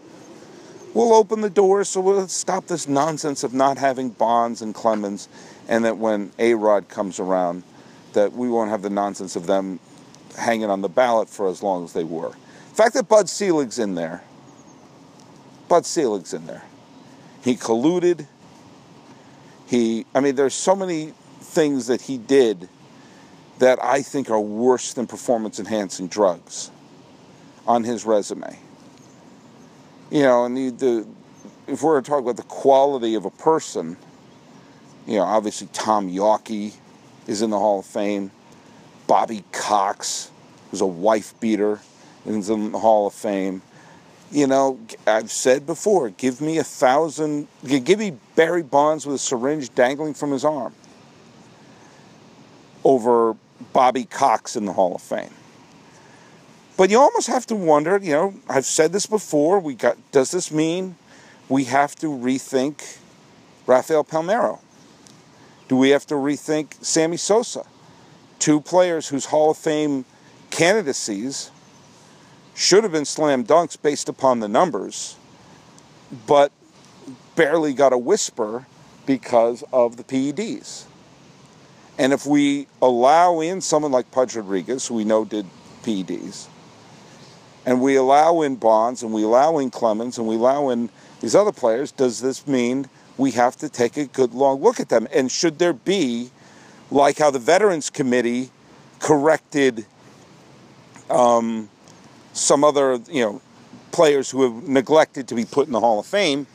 will 0.94 1.12
open 1.12 1.42
the 1.42 1.50
door 1.50 1.84
so 1.84 2.00
we'll 2.00 2.28
stop 2.28 2.68
this 2.68 2.88
nonsense 2.88 3.44
of 3.44 3.52
not 3.52 3.76
having 3.76 4.08
Bonds 4.08 4.62
and 4.62 4.74
Clemens, 4.74 5.28
and 5.68 5.84
that 5.84 5.98
when 5.98 6.32
A 6.38 6.54
Rod 6.54 6.88
comes 6.88 7.20
around, 7.20 7.64
that 8.14 8.32
we 8.32 8.48
won't 8.48 8.70
have 8.70 8.80
the 8.80 8.88
nonsense 8.88 9.36
of 9.36 9.46
them 9.46 9.78
hanging 10.38 10.70
on 10.70 10.80
the 10.80 10.88
ballot 10.88 11.28
for 11.28 11.48
as 11.48 11.62
long 11.62 11.84
as 11.84 11.92
they 11.92 12.04
were. 12.04 12.30
The 12.30 12.74
fact 12.74 12.94
that 12.94 13.08
Bud 13.08 13.28
Selig's 13.28 13.78
in 13.78 13.94
there 13.94 14.22
Bud 15.68 15.84
Selig's 15.84 16.32
in 16.32 16.46
there. 16.46 16.64
He 17.42 17.54
colluded. 17.54 18.26
He, 19.66 20.06
I 20.14 20.20
mean, 20.20 20.34
there's 20.34 20.54
so 20.54 20.74
many 20.74 21.12
things 21.40 21.86
that 21.86 22.02
he 22.02 22.18
did 22.18 22.68
that 23.58 23.82
I 23.82 24.02
think 24.02 24.30
are 24.30 24.40
worse 24.40 24.94
than 24.94 25.06
performance 25.06 25.58
enhancing 25.58 26.08
drugs 26.08 26.70
on 27.66 27.84
his 27.84 28.04
resume. 28.04 28.58
You 30.10 30.22
know, 30.22 30.44
and 30.44 30.56
the, 30.56 30.70
the 30.70 31.06
if 31.66 31.82
we're 31.82 32.00
to 32.00 32.08
talk 32.08 32.20
about 32.20 32.36
the 32.36 32.44
quality 32.44 33.14
of 33.14 33.26
a 33.26 33.30
person, 33.30 33.96
you 35.06 35.16
know, 35.16 35.24
obviously 35.24 35.68
Tom 35.72 36.08
Yawkey 36.08 36.74
is 37.26 37.42
in 37.42 37.50
the 37.50 37.58
Hall 37.58 37.80
of 37.80 37.86
Fame. 37.86 38.30
Bobby 39.06 39.44
Cox 39.52 40.30
was 40.70 40.80
a 40.80 40.86
wife 40.86 41.38
beater 41.40 41.80
is 42.26 42.50
in 42.50 42.72
the 42.72 42.78
Hall 42.78 43.06
of 43.06 43.14
Fame 43.14 43.62
you 44.30 44.46
know, 44.46 44.78
I've 45.06 45.30
said 45.30 45.66
before, 45.66 46.10
give 46.10 46.40
me 46.40 46.58
a 46.58 46.64
thousand, 46.64 47.48
give 47.64 47.98
me 47.98 48.16
Barry 48.36 48.62
Bonds 48.62 49.06
with 49.06 49.16
a 49.16 49.18
syringe 49.18 49.74
dangling 49.74 50.14
from 50.14 50.32
his 50.32 50.44
arm 50.44 50.74
over 52.84 53.36
Bobby 53.72 54.04
Cox 54.04 54.56
in 54.56 54.64
the 54.64 54.72
Hall 54.72 54.94
of 54.94 55.02
Fame. 55.02 55.30
But 56.76 56.90
you 56.90 56.98
almost 57.00 57.26
have 57.26 57.46
to 57.46 57.56
wonder, 57.56 57.98
you 58.00 58.12
know, 58.12 58.34
I've 58.48 58.66
said 58.66 58.92
this 58.92 59.06
before, 59.06 59.58
we 59.58 59.74
got 59.74 59.96
does 60.12 60.30
this 60.30 60.52
mean 60.52 60.96
we 61.48 61.64
have 61.64 61.96
to 61.96 62.06
rethink 62.06 62.98
Rafael 63.66 64.04
Palmeiro? 64.04 64.60
Do 65.68 65.76
we 65.76 65.90
have 65.90 66.06
to 66.06 66.14
rethink 66.14 66.82
Sammy 66.84 67.16
Sosa? 67.16 67.64
Two 68.38 68.60
players 68.60 69.08
whose 69.08 69.26
Hall 69.26 69.50
of 69.50 69.56
Fame 69.56 70.04
candidacies 70.50 71.50
should 72.58 72.82
have 72.82 72.90
been 72.90 73.04
slam 73.04 73.44
dunks 73.44 73.80
based 73.80 74.08
upon 74.08 74.40
the 74.40 74.48
numbers, 74.48 75.14
but 76.26 76.50
barely 77.36 77.72
got 77.72 77.92
a 77.92 77.98
whisper 77.98 78.66
because 79.06 79.62
of 79.72 79.96
the 79.96 80.02
PEDs. 80.02 80.84
And 81.98 82.12
if 82.12 82.26
we 82.26 82.66
allow 82.82 83.38
in 83.38 83.60
someone 83.60 83.92
like 83.92 84.10
Pudge 84.10 84.34
Rodriguez, 84.34 84.88
who 84.88 84.94
we 84.94 85.04
know 85.04 85.24
did 85.24 85.46
PEDs, 85.84 86.48
and 87.64 87.80
we 87.80 87.94
allow 87.94 88.42
in 88.42 88.56
Bonds, 88.56 89.04
and 89.04 89.12
we 89.12 89.22
allow 89.22 89.58
in 89.58 89.70
Clemens, 89.70 90.18
and 90.18 90.26
we 90.26 90.34
allow 90.34 90.70
in 90.70 90.90
these 91.20 91.36
other 91.36 91.52
players, 91.52 91.92
does 91.92 92.20
this 92.20 92.44
mean 92.44 92.88
we 93.16 93.30
have 93.32 93.54
to 93.58 93.68
take 93.68 93.96
a 93.96 94.06
good 94.06 94.34
long 94.34 94.60
look 94.60 94.80
at 94.80 94.88
them? 94.88 95.06
And 95.14 95.30
should 95.30 95.60
there 95.60 95.72
be, 95.72 96.32
like 96.90 97.18
how 97.18 97.30
the 97.30 97.38
Veterans 97.38 97.88
Committee 97.88 98.50
corrected 98.98 99.86
um, 101.08 101.68
some 102.38 102.64
other, 102.64 103.00
you 103.10 103.22
know, 103.22 103.40
players 103.90 104.30
who 104.30 104.42
have 104.42 104.68
neglected 104.68 105.28
to 105.28 105.34
be 105.34 105.44
put 105.44 105.66
in 105.66 105.72
the 105.72 105.80
Hall 105.80 105.98
of 105.98 106.06
Fame, 106.06 106.46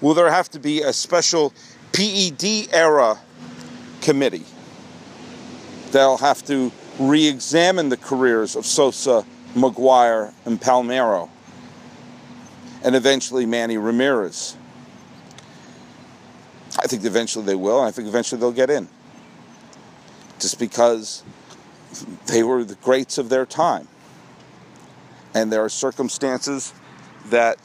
will 0.00 0.14
there 0.14 0.30
have 0.30 0.48
to 0.50 0.58
be 0.58 0.82
a 0.82 0.92
special 0.92 1.52
PED 1.92 2.68
era 2.72 3.18
committee 4.00 4.44
that'll 5.90 6.18
have 6.18 6.44
to 6.46 6.72
re 6.98 7.26
examine 7.26 7.88
the 7.88 7.96
careers 7.96 8.56
of 8.56 8.64
Sosa, 8.64 9.24
McGwire, 9.54 10.32
and 10.44 10.60
Palmeiro, 10.60 11.28
and 12.82 12.94
eventually 12.94 13.46
Manny 13.46 13.76
Ramirez? 13.76 14.56
I 16.78 16.86
think 16.86 17.04
eventually 17.04 17.44
they 17.44 17.54
will, 17.54 17.80
I 17.80 17.90
think 17.90 18.08
eventually 18.08 18.40
they'll 18.40 18.52
get 18.52 18.70
in. 18.70 18.88
Just 20.40 20.58
because 20.58 21.22
they 22.26 22.42
were 22.42 22.64
the 22.64 22.74
greats 22.76 23.18
of 23.18 23.28
their 23.28 23.44
time 23.44 23.86
and 25.34 25.52
there 25.52 25.64
are 25.64 25.68
circumstances 25.68 26.72
that 27.26 27.58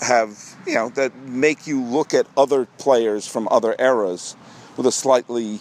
have, 0.00 0.38
you 0.66 0.74
know, 0.74 0.88
that 0.90 1.14
make 1.16 1.66
you 1.66 1.82
look 1.82 2.14
at 2.14 2.26
other 2.36 2.66
players 2.78 3.26
from 3.26 3.48
other 3.50 3.74
eras 3.78 4.36
with 4.76 4.86
a 4.86 4.92
slightly, 4.92 5.60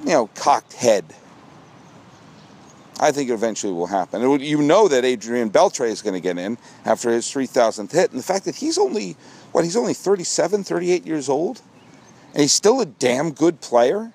you 0.00 0.12
know, 0.12 0.28
cocked 0.28 0.72
head. 0.72 1.04
I 2.98 3.12
think 3.12 3.28
it 3.28 3.34
eventually 3.34 3.74
will 3.74 3.86
happen. 3.86 4.22
And 4.22 4.40
you 4.40 4.62
know 4.62 4.88
that 4.88 5.04
Adrian 5.04 5.50
Beltre 5.50 5.86
is 5.86 6.00
going 6.00 6.14
to 6.14 6.20
get 6.20 6.38
in 6.38 6.56
after 6.86 7.10
his 7.10 7.26
3,000th 7.26 7.92
hit. 7.92 8.10
And 8.10 8.18
the 8.18 8.24
fact 8.24 8.46
that 8.46 8.56
he's 8.56 8.78
only, 8.78 9.16
what, 9.52 9.64
he's 9.64 9.76
only 9.76 9.92
37, 9.92 10.64
38 10.64 11.06
years 11.06 11.28
old? 11.28 11.60
And 12.32 12.40
he's 12.40 12.52
still 12.52 12.80
a 12.80 12.86
damn 12.86 13.32
good 13.32 13.60
player? 13.60 14.12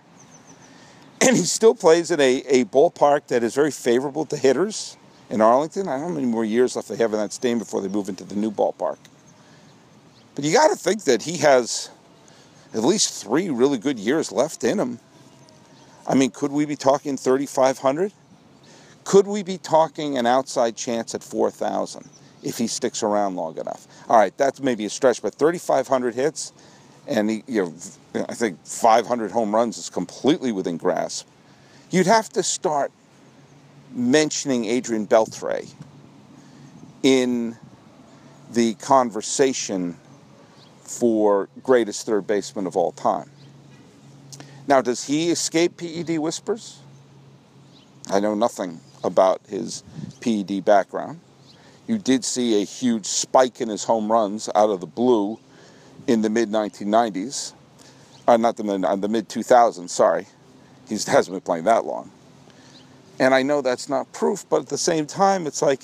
And 1.22 1.38
he 1.38 1.44
still 1.44 1.76
plays 1.76 2.10
in 2.10 2.20
a, 2.20 2.44
a 2.48 2.66
ballpark 2.66 3.28
that 3.28 3.44
is 3.44 3.54
very 3.54 3.70
favorable 3.70 4.26
to 4.26 4.36
hitters 4.36 4.98
in 5.32 5.42
Arlington. 5.42 5.88
I 5.88 5.94
don't 5.94 6.02
know 6.02 6.08
how 6.10 6.14
many 6.14 6.28
more 6.28 6.46
years 6.46 6.76
left 6.76 6.90
they 6.90 6.98
have 6.98 7.14
in 7.14 7.20
that 7.20 7.34
stadium 7.34 7.60
before 7.60 7.82
they 7.82 7.88
move 7.88 8.10
into 8.10 8.24
the 8.24 8.36
new 8.36 8.52
ballpark. 8.52 8.98
But 10.36 10.44
you 10.44 10.54
got 10.54 10.68
to 10.68 10.76
think 10.76 11.06
that 11.06 11.24
he 11.24 11.38
has 11.38 11.90
at 12.74 12.84
least 12.84 13.24
three 13.24 13.50
really 13.50 13.78
good 13.78 13.98
years 13.98 14.32
left 14.32 14.64
in 14.64 14.80
him. 14.80 15.00
I 16.08 16.16
mean, 16.16 16.32
could 16.32 16.52
we 16.52 16.66
be 16.66 16.76
talking 16.76 17.18
3,500? 17.18 18.12
Could 19.04 19.28
we 19.28 19.44
be 19.44 19.58
talking 19.58 20.18
an 20.18 20.26
outside 20.26 20.76
chance 20.76 21.16
at 21.16 21.24
4,000 21.24 22.08
if 22.44 22.58
he 22.58 22.68
sticks 22.68 23.04
around 23.04 23.36
long 23.36 23.58
enough? 23.58 23.88
All 24.10 24.18
right, 24.18 24.36
that's 24.38 24.62
maybe 24.62 24.86
a 24.86 24.90
stretch, 24.90 25.22
but 25.22 25.36
3,500 25.36 26.14
hits, 26.14 26.54
and 27.08 27.30
he, 27.30 27.44
you 27.48 27.64
know, 28.14 28.26
I 28.28 28.34
think 28.34 28.64
500 28.66 29.32
home 29.32 29.56
runs 29.56 29.78
is 29.78 29.90
completely 29.90 30.52
within 30.52 30.78
grasp. 30.78 31.28
You'd 31.90 32.08
have 32.08 32.30
to 32.30 32.44
start 32.44 32.92
mentioning 33.94 34.66
Adrian 34.66 35.08
Beltre 35.08 35.68
in 37.04 37.58
the 38.54 38.74
conversation 38.76 39.98
for 40.84 41.50
greatest 41.64 42.06
third 42.06 42.28
baseman 42.28 42.68
of 42.68 42.76
all 42.76 42.92
time. 42.92 43.30
Now, 44.68 44.82
does 44.82 45.04
he 45.06 45.32
escape 45.32 45.78
PED 45.78 46.20
whispers? 46.20 46.80
I 48.10 48.20
know 48.20 48.36
nothing 48.36 48.80
about 49.04 49.42
his 49.48 49.84
PED 50.22 50.64
background. 50.64 51.20
You 51.88 51.98
did 51.98 52.24
see 52.24 52.62
a 52.62 52.66
huge 52.66 53.06
spike 53.06 53.62
in 53.62 53.70
his 53.70 53.84
home 53.84 54.12
runs 54.12 54.50
out 54.54 54.70
of 54.70 54.80
the 54.80 54.88
blue 54.88 55.40
in 56.08 56.22
the 56.22 56.30
mid 56.30 56.50
1990s, 56.50 57.54
uh, 58.28 58.38
not 58.38 58.58
the 58.58 58.64
mid, 58.64 58.84
uh, 58.86 58.96
the 58.96 59.08
mid 59.08 59.30
2000s. 59.30 59.90
Sorry, 59.90 60.28
he 60.88 60.96
hasn't 61.08 61.34
been 61.34 61.42
playing 61.42 61.66
that 61.66 61.86
long. 61.86 62.12
And 63.22 63.36
I 63.36 63.44
know 63.44 63.62
that's 63.62 63.88
not 63.88 64.12
proof, 64.14 64.50
but 64.50 64.62
at 64.62 64.68
the 64.70 64.80
same 64.80 65.06
time, 65.06 65.46
it's 65.46 65.62
like, 65.62 65.82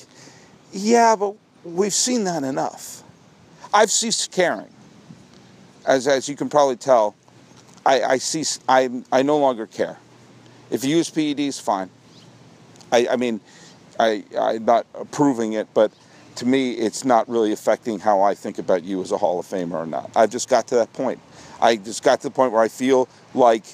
yeah, 0.73 1.15
but 1.15 1.35
we've 1.63 1.93
seen 1.93 2.23
that 2.23 2.41
enough. 2.41 3.03
I've 3.71 3.91
ceased 3.91 4.31
caring. 4.31 4.73
As, 5.85 6.07
as 6.07 6.27
you 6.27 6.35
can 6.35 6.49
probably 6.49 6.77
tell, 6.77 7.13
I, 7.85 8.01
I, 8.01 8.17
cease, 8.17 8.59
I, 8.67 9.03
I 9.11 9.21
no 9.21 9.37
longer 9.37 9.67
care. 9.67 9.99
If 10.71 10.83
you 10.83 10.97
use 10.97 11.11
PEDs, 11.11 11.61
fine. 11.61 11.91
I, 12.91 13.07
I 13.11 13.15
mean, 13.17 13.39
I, 13.99 14.23
I'm 14.35 14.65
not 14.65 14.87
approving 14.95 15.53
it, 15.53 15.67
but 15.75 15.91
to 16.37 16.45
me, 16.47 16.71
it's 16.71 17.05
not 17.05 17.29
really 17.29 17.51
affecting 17.51 17.99
how 17.99 18.23
I 18.23 18.33
think 18.33 18.57
about 18.57 18.83
you 18.83 18.99
as 19.03 19.11
a 19.11 19.17
Hall 19.17 19.39
of 19.39 19.45
Famer 19.45 19.73
or 19.73 19.85
not. 19.85 20.09
I've 20.15 20.31
just 20.31 20.49
got 20.49 20.65
to 20.69 20.75
that 20.75 20.91
point. 20.91 21.19
I 21.61 21.75
just 21.75 22.01
got 22.01 22.19
to 22.21 22.29
the 22.29 22.33
point 22.33 22.51
where 22.51 22.63
I 22.63 22.67
feel 22.67 23.07
like 23.35 23.65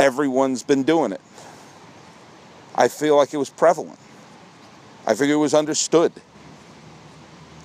everyone's 0.00 0.62
been 0.62 0.82
doing 0.82 1.12
it. 1.12 1.20
I 2.78 2.86
feel 2.86 3.16
like 3.16 3.34
it 3.34 3.38
was 3.38 3.50
prevalent. 3.50 3.98
I 5.04 5.14
figure 5.14 5.34
it 5.34 5.38
was 5.38 5.52
understood. 5.52 6.12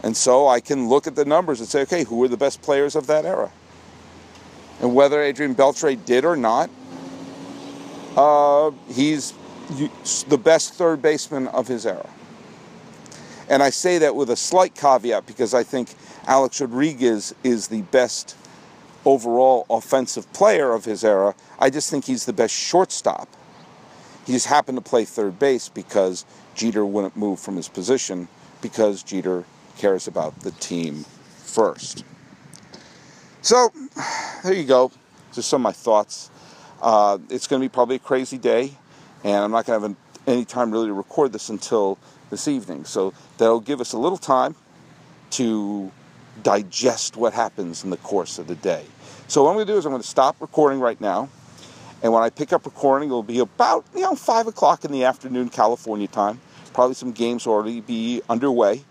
And 0.01 0.17
so 0.17 0.47
I 0.47 0.59
can 0.59 0.89
look 0.89 1.05
at 1.05 1.15
the 1.15 1.23
numbers 1.23 1.59
and 1.59 1.69
say, 1.69 1.81
okay, 1.83 2.03
who 2.03 2.17
were 2.17 2.27
the 2.27 2.35
best 2.35 2.63
players 2.63 2.95
of 2.95 3.05
that 3.07 3.23
era? 3.23 3.51
And 4.81 4.95
whether 4.95 5.21
Adrian 5.21 5.53
Beltre 5.53 6.03
did 6.03 6.25
or 6.25 6.35
not, 6.35 6.71
uh, 8.17 8.71
he's 8.89 9.33
the 10.27 10.37
best 10.37 10.73
third 10.73 11.01
baseman 11.03 11.47
of 11.49 11.67
his 11.67 11.85
era. 11.85 12.09
And 13.49 13.61
I 13.61 13.69
say 13.69 13.99
that 13.99 14.15
with 14.15 14.31
a 14.31 14.35
slight 14.35 14.73
caveat 14.73 15.27
because 15.27 15.53
I 15.53 15.61
think 15.61 15.93
Alex 16.25 16.59
Rodriguez 16.59 17.35
is 17.43 17.67
the 17.67 17.83
best 17.83 18.35
overall 19.05 19.67
offensive 19.69 20.31
player 20.33 20.73
of 20.73 20.85
his 20.85 21.03
era. 21.03 21.35
I 21.59 21.69
just 21.69 21.91
think 21.91 22.05
he's 22.05 22.25
the 22.25 22.33
best 22.33 22.53
shortstop. 22.55 23.29
He 24.25 24.33
just 24.33 24.47
happened 24.47 24.77
to 24.77 24.81
play 24.81 25.05
third 25.05 25.37
base 25.39 25.69
because 25.69 26.25
Jeter 26.55 26.85
wouldn't 26.85 27.17
move 27.17 27.39
from 27.39 27.55
his 27.55 27.67
position 27.67 28.27
because 28.61 29.03
Jeter 29.03 29.43
cares 29.77 30.07
about 30.07 30.39
the 30.41 30.51
team 30.51 31.05
first. 31.37 32.05
So, 33.41 33.69
there 34.43 34.53
you 34.53 34.63
go. 34.63 34.91
Just 35.33 35.49
some 35.49 35.61
of 35.61 35.63
my 35.63 35.71
thoughts. 35.73 36.29
Uh, 36.81 37.17
it's 37.29 37.47
going 37.47 37.61
to 37.61 37.65
be 37.65 37.69
probably 37.71 37.97
a 37.97 37.99
crazy 37.99 38.37
day 38.37 38.73
and 39.23 39.35
I'm 39.35 39.51
not 39.51 39.65
going 39.65 39.81
to 39.81 39.87
have 39.87 39.97
any 40.27 40.45
time 40.45 40.71
really 40.71 40.87
to 40.87 40.93
record 40.93 41.31
this 41.33 41.49
until 41.49 41.97
this 42.29 42.47
evening. 42.47 42.85
So 42.85 43.13
that'll 43.37 43.59
give 43.59 43.81
us 43.81 43.93
a 43.93 43.97
little 43.97 44.17
time 44.17 44.55
to 45.31 45.91
digest 46.41 47.15
what 47.15 47.33
happens 47.33 47.83
in 47.83 47.89
the 47.89 47.97
course 47.97 48.39
of 48.39 48.47
the 48.47 48.55
day. 48.55 48.85
So 49.27 49.43
what 49.43 49.51
I'm 49.51 49.55
going 49.55 49.67
to 49.67 49.73
do 49.73 49.77
is 49.77 49.85
I'm 49.85 49.91
going 49.91 50.01
to 50.01 50.07
stop 50.07 50.35
recording 50.41 50.79
right 50.79 50.99
now. 50.99 51.29
And 52.03 52.11
when 52.11 52.21
I 52.21 52.29
pick 52.29 52.51
up 52.51 52.65
recording, 52.65 53.07
it'll 53.07 53.23
be 53.23 53.39
about, 53.39 53.85
you 53.95 54.01
know, 54.01 54.13
5 54.13 54.47
o'clock 54.47 54.83
in 54.83 54.91
the 54.91 55.05
afternoon, 55.05 55.47
California 55.47 56.07
time. 56.07 56.41
Probably 56.73 56.95
some 56.95 57.13
games 57.13 57.47
already 57.47 57.79
be 57.79 58.21
underway. 58.29 58.83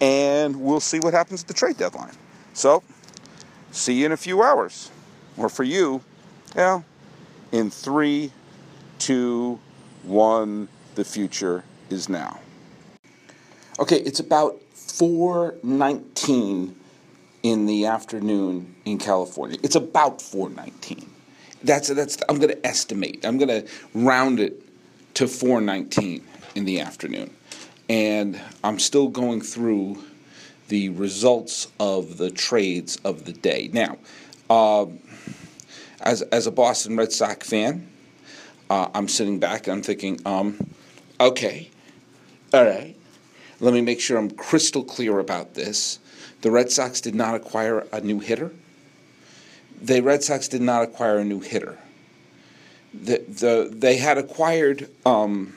And 0.00 0.62
we'll 0.62 0.78
see 0.78 1.00
what 1.00 1.12
happens 1.12 1.42
at 1.42 1.48
the 1.48 1.54
trade 1.54 1.76
deadline. 1.76 2.14
So, 2.54 2.84
see 3.72 3.94
you 3.94 4.06
in 4.06 4.12
a 4.12 4.16
few 4.16 4.40
hours. 4.40 4.92
Or 5.36 5.48
for 5.48 5.64
you, 5.64 6.02
yeah, 6.54 6.82
in 7.50 7.70
three, 7.70 8.30
two, 9.00 9.58
one, 10.04 10.68
the 10.94 11.04
future 11.04 11.64
is 11.90 12.08
now. 12.08 12.38
Okay, 13.80 14.00
it's 14.00 14.20
about 14.20 14.60
419 14.74 16.76
in 17.42 17.66
the 17.66 17.86
afternoon 17.86 18.76
in 18.84 18.98
California. 18.98 19.58
It's 19.62 19.76
about 19.76 20.22
419. 20.22 21.17
That's 21.62 21.88
that's 21.88 22.18
I'm 22.28 22.36
going 22.36 22.50
to 22.50 22.66
estimate. 22.66 23.24
I'm 23.24 23.38
going 23.38 23.48
to 23.48 23.68
round 23.94 24.40
it 24.40 24.62
to 25.14 25.26
419 25.26 26.24
in 26.54 26.64
the 26.64 26.80
afternoon. 26.80 27.34
And 27.88 28.40
I'm 28.62 28.78
still 28.78 29.08
going 29.08 29.40
through 29.40 30.02
the 30.68 30.90
results 30.90 31.68
of 31.80 32.18
the 32.18 32.30
trades 32.30 32.98
of 33.04 33.24
the 33.24 33.32
day. 33.32 33.70
Now, 33.72 33.96
uh, 34.50 34.86
as, 36.00 36.22
as 36.22 36.46
a 36.46 36.50
Boston 36.50 36.96
Red 36.96 37.12
Sox 37.12 37.48
fan, 37.48 37.88
uh, 38.70 38.88
I'm 38.94 39.08
sitting 39.08 39.38
back 39.38 39.66
and 39.66 39.76
I'm 39.76 39.82
thinking, 39.82 40.20
um, 40.26 40.70
okay, 41.18 41.70
all 42.52 42.64
right, 42.64 42.94
let 43.60 43.74
me 43.74 43.80
make 43.80 44.00
sure 44.00 44.18
I'm 44.18 44.30
crystal 44.30 44.84
clear 44.84 45.18
about 45.18 45.54
this. 45.54 45.98
The 46.42 46.50
Red 46.50 46.70
Sox 46.70 47.00
did 47.00 47.14
not 47.14 47.34
acquire 47.34 47.86
a 47.92 48.00
new 48.00 48.20
hitter. 48.20 48.52
The 49.80 50.00
Red 50.00 50.22
Sox 50.22 50.48
did 50.48 50.62
not 50.62 50.82
acquire 50.82 51.18
a 51.18 51.24
new 51.24 51.40
hitter. 51.40 51.78
The, 52.92 53.18
the, 53.28 53.70
they 53.72 53.96
had 53.96 54.18
acquired 54.18 54.90
um, 55.06 55.56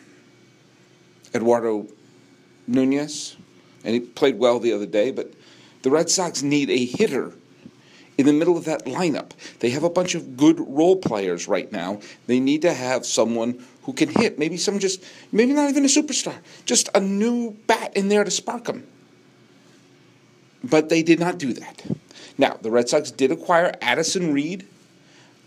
Eduardo 1.34 1.88
Nunez, 2.67 3.36
and 3.84 3.93
he 3.93 3.99
played 3.99 4.38
well 4.38 4.60
the 4.60 4.73
other 4.73 4.86
day, 4.86 5.12
but 5.12 5.34
the 5.81 5.89
Red 5.89 6.10
Sox 6.10 6.43
need 6.43 6.69
a 6.69 6.86
hitter 6.86 7.34
in 8.17 8.25
the 8.25 8.34
middle 8.34 8.57
of 8.57 8.65
that 8.65 8.86
lineup. 8.86 9.31
They 9.60 9.71
have 9.71 9.84
a 9.84 9.89
bunch 9.89 10.13
of 10.13 10.38
good 10.38 10.60
role 10.60 10.97
players 10.97 11.47
right 11.47 11.71
now. 11.71 12.01
They 12.27 12.39
need 12.39 12.62
to 12.62 12.73
have 12.73 13.05
someone 13.05 13.65
who 13.84 13.93
can 13.93 14.10
hit. 14.10 14.38
Maybe 14.38 14.57
some 14.57 14.77
just, 14.77 15.03
maybe 15.31 15.53
not 15.53 15.69
even 15.69 15.84
a 15.84 15.88
superstar, 15.88 16.36
just 16.65 16.89
a 16.93 16.99
new 16.99 17.51
bat 17.65 17.95
in 17.95 18.10
there 18.10 18.23
to 18.23 18.31
spark 18.31 18.65
them. 18.65 18.86
But 20.63 20.89
they 20.89 21.01
did 21.01 21.19
not 21.19 21.39
do 21.39 21.53
that. 21.53 21.84
Now, 22.41 22.58
the 22.60 22.71
Red 22.71 22.89
Sox 22.89 23.12
did 23.12 23.32
acquire 23.32 23.71
Addison 23.84 24.34
Reed 24.34 24.67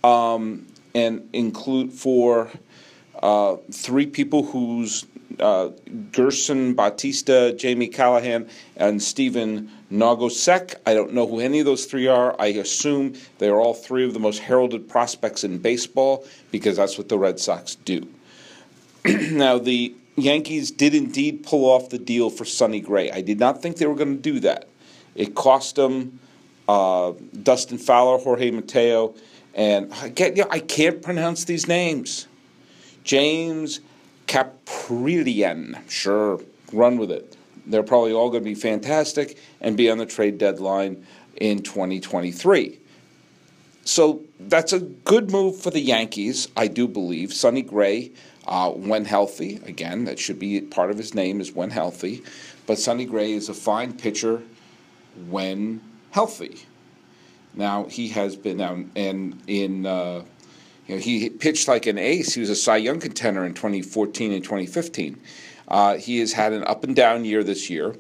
um, 0.05 0.65
and 0.95 1.29
include 1.33 1.93
for 1.93 2.53
uh, 3.21 3.57
three 3.73 4.07
people 4.07 4.45
whose 4.45 5.05
uh, 5.41 5.71
Gerson 6.13 6.75
Bautista, 6.75 7.53
Jamie 7.59 7.89
Callahan, 7.89 8.49
and 8.77 9.03
Stephen 9.03 9.73
Nogosek. 9.91 10.77
I 10.87 10.95
don't 10.95 11.13
know 11.13 11.27
who 11.27 11.41
any 11.41 11.59
of 11.59 11.67
those 11.67 11.87
three 11.87 12.07
are. 12.07 12.41
I 12.41 12.47
assume 12.47 13.15
they 13.39 13.49
are 13.49 13.61
all 13.61 13.75
three 13.75 14.07
of 14.07 14.13
the 14.13 14.21
most 14.21 14.39
heralded 14.39 14.89
prospects 14.89 15.43
in 15.43 15.59
baseball 15.59 16.25
because 16.53 16.77
that's 16.77 16.97
what 16.97 17.09
the 17.09 17.19
Red 17.19 17.41
Sox 17.41 17.75
do. 17.75 18.07
now, 19.05 19.59
the 19.59 19.93
Yankees 20.15 20.71
did 20.71 20.95
indeed 20.95 21.43
pull 21.43 21.65
off 21.65 21.91
the 21.91 21.99
deal 21.99 22.31
for 22.31 22.45
Sonny 22.45 22.79
Gray. 22.79 23.11
I 23.11 23.21
did 23.21 23.41
not 23.41 23.61
think 23.61 23.79
they 23.79 23.87
were 23.87 23.97
going 23.97 24.15
to 24.15 24.23
do 24.23 24.39
that. 24.39 24.69
It 25.17 25.35
cost 25.35 25.75
them 25.75 26.21
uh, 26.69 27.13
Dustin 27.43 27.79
Fowler, 27.79 28.19
Jorge 28.19 28.51
Mateo, 28.51 29.15
and 29.55 29.93
I 29.95 30.11
can't, 30.11 30.37
you 30.37 30.43
know, 30.45 30.49
I 30.51 30.61
can't 30.61 31.03
pronounce 31.03 31.45
these 31.45 31.69
names. 31.69 32.27
James 33.05 33.81
Kaprielian, 34.27 35.79
sure, 35.89 36.41
run 36.73 36.97
with 36.99 37.11
it. 37.11 37.37
they're 37.67 37.83
probably 37.83 38.13
all 38.13 38.31
going 38.31 38.43
to 38.43 38.49
be 38.51 38.55
fantastic 38.55 39.39
and 39.61 39.77
be 39.77 39.91
on 39.91 39.99
the 39.99 40.07
trade 40.07 40.39
deadline 40.39 41.07
in 41.37 41.63
2023. 41.63 42.79
So 43.85 44.23
that's 44.41 44.73
a 44.73 44.81
good 44.81 45.31
move 45.31 45.61
for 45.61 45.71
the 45.71 45.81
Yankees, 45.81 46.49
I 46.57 46.69
do 46.69 46.89
believe. 46.89 47.33
Sonny 47.33 47.63
Gray, 47.63 48.13
uh, 48.47 48.71
when 48.71 49.05
healthy, 49.05 49.61
again, 49.67 50.05
that 50.05 50.19
should 50.19 50.39
be 50.39 50.61
part 50.63 50.91
of 50.91 50.97
his 50.97 51.15
name 51.15 51.41
is 51.41 51.53
when 51.53 51.71
healthy. 51.71 52.23
But 52.67 52.79
Sonny 52.79 53.05
Gray 53.05 53.33
is 53.33 53.49
a 53.49 53.55
fine 53.55 53.93
pitcher 53.93 54.43
when 55.29 55.83
healthy. 56.15 56.57
Now 57.55 57.85
he 57.85 58.09
has 58.11 58.37
been 58.37 58.59
down 58.59 58.93
and 58.95 59.43
in. 59.49 59.85
Uh, 59.85 60.23
you 60.87 60.97
know, 60.97 61.01
he 61.01 61.31
pitched 61.31 61.67
like 61.67 61.87
an 61.87 61.99
ace. 61.99 62.35
He 62.35 62.41
was 62.41 62.51
a 62.51 62.55
Cy 62.55 62.77
Young 62.77 63.01
contender 63.01 63.45
in 63.45 63.55
2014 63.55 64.33
and 64.33 64.45
2015. 64.45 65.19
Uh, 65.67 65.97
he 65.97 66.19
has 66.19 66.35
had 66.35 66.53
an 66.53 66.63
up 66.65 66.85
and 66.85 66.95
down 66.95 67.25
year 67.25 67.43
this 67.43 67.71
year. 67.71 67.97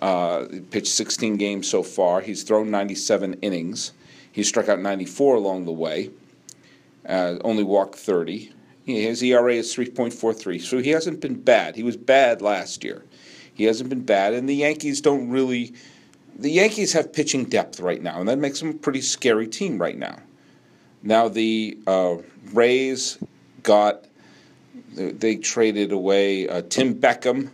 Uh, 0.00 0.46
pitched 0.70 0.92
16 0.92 1.36
games 1.36 1.68
so 1.68 1.82
far. 1.82 2.20
He's 2.20 2.42
thrown 2.42 2.70
97 2.70 3.34
innings. 3.40 3.92
He 4.30 4.42
struck 4.42 4.68
out 4.68 4.78
94 4.78 5.36
along 5.36 5.64
the 5.64 5.72
way. 5.72 6.10
Uh, 7.08 7.36
only 7.42 7.64
walked 7.64 7.96
30. 7.96 8.52
His 8.84 9.22
ERA 9.22 9.54
is 9.54 9.74
3.43, 9.74 10.60
so 10.60 10.78
he 10.78 10.90
hasn't 10.90 11.20
been 11.20 11.40
bad. 11.40 11.76
He 11.76 11.82
was 11.82 11.96
bad 11.96 12.42
last 12.42 12.84
year. 12.84 13.02
He 13.54 13.64
hasn't 13.64 13.88
been 13.88 14.04
bad, 14.04 14.34
and 14.34 14.48
the 14.48 14.54
Yankees 14.54 15.00
don't 15.00 15.30
really. 15.30 15.72
The 16.42 16.50
Yankees 16.50 16.92
have 16.94 17.12
pitching 17.12 17.44
depth 17.44 17.78
right 17.78 18.02
now, 18.02 18.18
and 18.18 18.28
that 18.28 18.38
makes 18.38 18.58
them 18.58 18.70
a 18.70 18.74
pretty 18.74 19.00
scary 19.00 19.46
team 19.46 19.80
right 19.80 19.96
now. 19.96 20.18
Now 21.04 21.28
the 21.28 21.78
uh, 21.86 22.16
Rays 22.52 23.16
got 23.62 24.06
they 24.94 25.36
traded 25.36 25.92
away 25.92 26.48
uh, 26.48 26.62
Tim 26.68 26.96
Beckham 26.96 27.50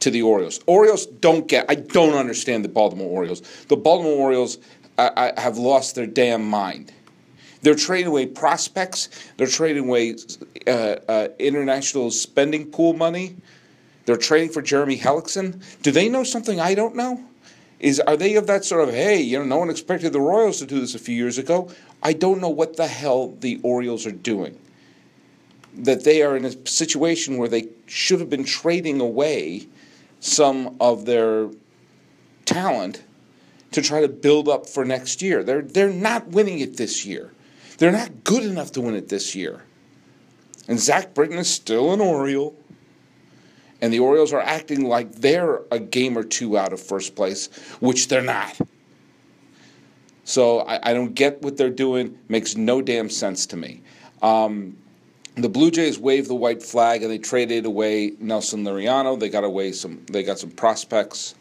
to 0.00 0.10
the 0.10 0.20
Orioles. 0.20 0.60
Orioles 0.66 1.06
don't 1.06 1.48
get. 1.48 1.64
I 1.70 1.76
don't 1.76 2.14
understand 2.14 2.66
the 2.66 2.68
Baltimore 2.68 3.08
Orioles. 3.08 3.40
The 3.68 3.78
Baltimore 3.78 4.18
Orioles 4.18 4.58
I, 4.98 5.32
I 5.34 5.40
have 5.40 5.56
lost 5.56 5.94
their 5.94 6.06
damn 6.06 6.44
mind. 6.44 6.92
They're 7.62 7.74
trading 7.74 8.08
away 8.08 8.26
prospects. 8.26 9.08
They're 9.38 9.46
trading 9.46 9.84
away 9.84 10.16
uh, 10.66 10.96
uh, 11.08 11.28
international 11.38 12.10
spending 12.10 12.70
pool 12.70 12.92
money. 12.92 13.36
They're 14.04 14.18
trading 14.18 14.50
for 14.50 14.60
Jeremy 14.60 14.98
Hellickson. 14.98 15.62
Do 15.82 15.90
they 15.90 16.10
know 16.10 16.24
something 16.24 16.60
I 16.60 16.74
don't 16.74 16.94
know? 16.94 17.24
Is 17.80 18.00
are 18.00 18.16
they 18.16 18.34
of 18.34 18.46
that 18.48 18.64
sort 18.64 18.88
of 18.88 18.94
hey, 18.94 19.20
you 19.20 19.38
know, 19.38 19.44
no 19.44 19.58
one 19.58 19.70
expected 19.70 20.12
the 20.12 20.20
Royals 20.20 20.58
to 20.58 20.66
do 20.66 20.80
this 20.80 20.94
a 20.94 20.98
few 20.98 21.14
years 21.14 21.38
ago? 21.38 21.70
I 22.02 22.12
don't 22.12 22.40
know 22.40 22.48
what 22.48 22.76
the 22.76 22.88
hell 22.88 23.34
the 23.40 23.60
Orioles 23.62 24.06
are 24.06 24.12
doing. 24.12 24.58
That 25.74 26.04
they 26.04 26.22
are 26.22 26.36
in 26.36 26.44
a 26.44 26.66
situation 26.66 27.36
where 27.36 27.48
they 27.48 27.68
should 27.86 28.20
have 28.20 28.30
been 28.30 28.44
trading 28.44 29.00
away 29.00 29.68
some 30.20 30.76
of 30.80 31.06
their 31.06 31.50
talent 32.44 33.04
to 33.70 33.82
try 33.82 34.00
to 34.00 34.08
build 34.08 34.48
up 34.48 34.68
for 34.68 34.84
next 34.84 35.22
year. 35.22 35.44
They're 35.44 35.62
they're 35.62 35.92
not 35.92 36.28
winning 36.28 36.58
it 36.58 36.76
this 36.76 37.04
year. 37.04 37.32
They're 37.78 37.92
not 37.92 38.24
good 38.24 38.42
enough 38.42 38.72
to 38.72 38.80
win 38.80 38.96
it 38.96 39.08
this 39.08 39.36
year. 39.36 39.62
And 40.66 40.80
Zach 40.80 41.14
Britton 41.14 41.38
is 41.38 41.48
still 41.48 41.92
an 41.92 42.00
Oriole. 42.00 42.56
And 43.80 43.92
the 43.92 44.00
Orioles 44.00 44.32
are 44.32 44.40
acting 44.40 44.88
like 44.88 45.12
they're 45.12 45.62
a 45.70 45.78
game 45.78 46.18
or 46.18 46.24
two 46.24 46.58
out 46.58 46.72
of 46.72 46.80
first 46.80 47.14
place, 47.14 47.46
which 47.80 48.08
they're 48.08 48.22
not. 48.22 48.58
So 50.24 50.60
I, 50.60 50.90
I 50.90 50.94
don't 50.94 51.14
get 51.14 51.40
what 51.42 51.56
they're 51.56 51.70
doing. 51.70 52.18
Makes 52.28 52.56
no 52.56 52.82
damn 52.82 53.08
sense 53.08 53.46
to 53.46 53.56
me. 53.56 53.82
Um, 54.20 54.76
the 55.36 55.48
Blue 55.48 55.70
Jays 55.70 55.98
waved 55.98 56.28
the 56.28 56.34
white 56.34 56.62
flag 56.62 57.02
and 57.02 57.10
they 57.10 57.18
traded 57.18 57.64
away 57.64 58.12
Nelson 58.18 58.64
Liriano. 58.64 59.18
They 59.18 59.28
got 59.28 59.44
away 59.44 59.72
some. 59.72 60.04
They 60.10 60.22
got 60.22 60.38
some 60.38 60.50
prospects 60.50 61.34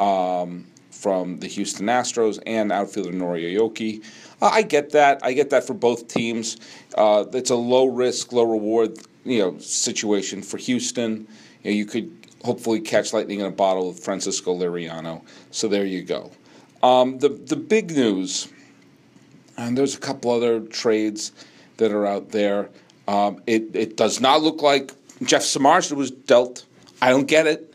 um, 0.00 0.66
from 0.90 1.38
the 1.38 1.46
Houston 1.46 1.86
Astros 1.86 2.40
and 2.46 2.72
outfielder 2.72 3.12
Nori 3.12 3.54
Aoki. 3.54 4.04
Uh, 4.42 4.50
I 4.52 4.62
get 4.62 4.90
that. 4.90 5.20
I 5.22 5.32
get 5.32 5.50
that 5.50 5.64
for 5.64 5.74
both 5.74 6.08
teams. 6.08 6.58
Uh, 6.96 7.24
it's 7.32 7.50
a 7.50 7.56
low 7.56 7.86
risk, 7.86 8.32
low 8.32 8.44
reward, 8.44 8.98
you 9.24 9.38
know, 9.38 9.58
situation 9.58 10.42
for 10.42 10.58
Houston. 10.58 11.28
You, 11.68 11.74
know, 11.74 11.78
you 11.78 11.86
could 11.86 12.26
hopefully 12.44 12.80
catch 12.80 13.12
lightning 13.12 13.40
in 13.40 13.46
a 13.46 13.50
bottle 13.50 13.88
with 13.88 14.02
Francisco 14.02 14.54
Liriano. 14.56 15.22
So 15.50 15.68
there 15.68 15.84
you 15.84 16.02
go. 16.02 16.30
Um, 16.82 17.18
the 17.18 17.28
the 17.28 17.56
big 17.56 17.90
news, 17.90 18.48
and 19.56 19.76
there's 19.76 19.96
a 19.96 20.00
couple 20.00 20.30
other 20.30 20.60
trades 20.60 21.32
that 21.76 21.92
are 21.92 22.06
out 22.06 22.30
there. 22.30 22.70
Um, 23.06 23.42
it 23.46 23.74
it 23.74 23.96
does 23.96 24.20
not 24.20 24.42
look 24.42 24.62
like 24.62 24.92
Jeff 25.22 25.42
Samardzija 25.42 25.92
was 25.92 26.10
dealt. 26.10 26.64
I 27.02 27.10
don't 27.10 27.26
get 27.26 27.46
it. 27.46 27.74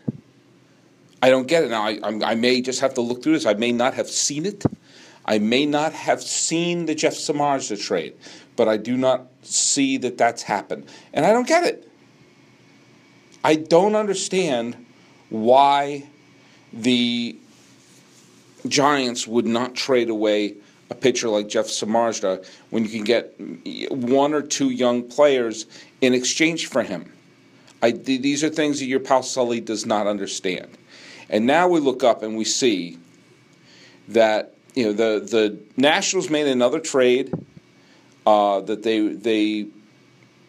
I 1.22 1.30
don't 1.30 1.48
get 1.48 1.64
it. 1.64 1.70
Now 1.70 1.84
I, 1.84 2.00
I 2.04 2.36
may 2.36 2.62
just 2.62 2.82
have 2.82 2.94
to 2.96 3.02
look 3.02 3.24
through 3.24 3.34
this. 3.34 3.46
I 3.46 3.54
may 3.54 3.72
not 3.72 3.94
have 3.94 4.08
seen 4.10 4.46
it. 4.46 4.64
I 5.26 5.40
may 5.40 5.66
not 5.66 5.94
have 5.94 6.22
seen 6.22 6.86
the 6.86 6.96
Jeff 6.96 7.14
Samardzija 7.14 7.82
trade, 7.82 8.16
but 8.56 8.68
I 8.68 8.78
do 8.78 8.98
not 8.98 9.28
see 9.42 9.98
that 9.98 10.18
that's 10.18 10.44
happened, 10.44 10.86
and 11.14 11.26
I 11.26 11.32
don't 11.32 11.48
get 11.48 11.66
it. 11.66 11.90
I 13.44 13.56
don't 13.56 13.96
understand 13.96 14.86
why 15.30 16.04
the 16.72 17.36
Giants 18.68 19.28
would 19.28 19.46
not 19.46 19.76
trade 19.76 20.10
away 20.10 20.56
a 20.90 20.96
pitcher 20.96 21.28
like 21.28 21.50
Jeff 21.50 21.66
Samardzija 21.66 22.46
when 22.70 22.84
you 22.84 22.90
can 22.90 23.04
get 23.04 23.34
one 23.92 24.34
or 24.34 24.42
two 24.42 24.70
young 24.70 25.04
players 25.04 25.66
in 26.02 26.14
exchange 26.14 26.68
for 26.68 26.84
him. 26.84 27.12
I, 27.82 27.92
these 27.92 28.44
are 28.44 28.50
things 28.50 28.80
that 28.80 28.86
your 28.86 29.02
pal 29.02 29.24
Sully 29.24 29.60
does 29.60 29.86
not 29.86 30.08
understand. 30.08 30.70
And 31.30 31.46
now 31.46 31.68
we 31.68 31.80
look 31.80 32.04
up 32.04 32.24
and 32.24 32.38
we 32.38 32.46
see 32.46 32.98
that 34.08 34.54
you 34.76 34.86
know 34.86 34.94
the 34.94 35.26
the 35.26 35.58
Nationals 35.76 36.30
made 36.30 36.48
another 36.48 36.80
trade 36.80 37.34
uh, 38.26 38.62
that 38.62 38.84
they 38.84 39.00
they 39.08 39.68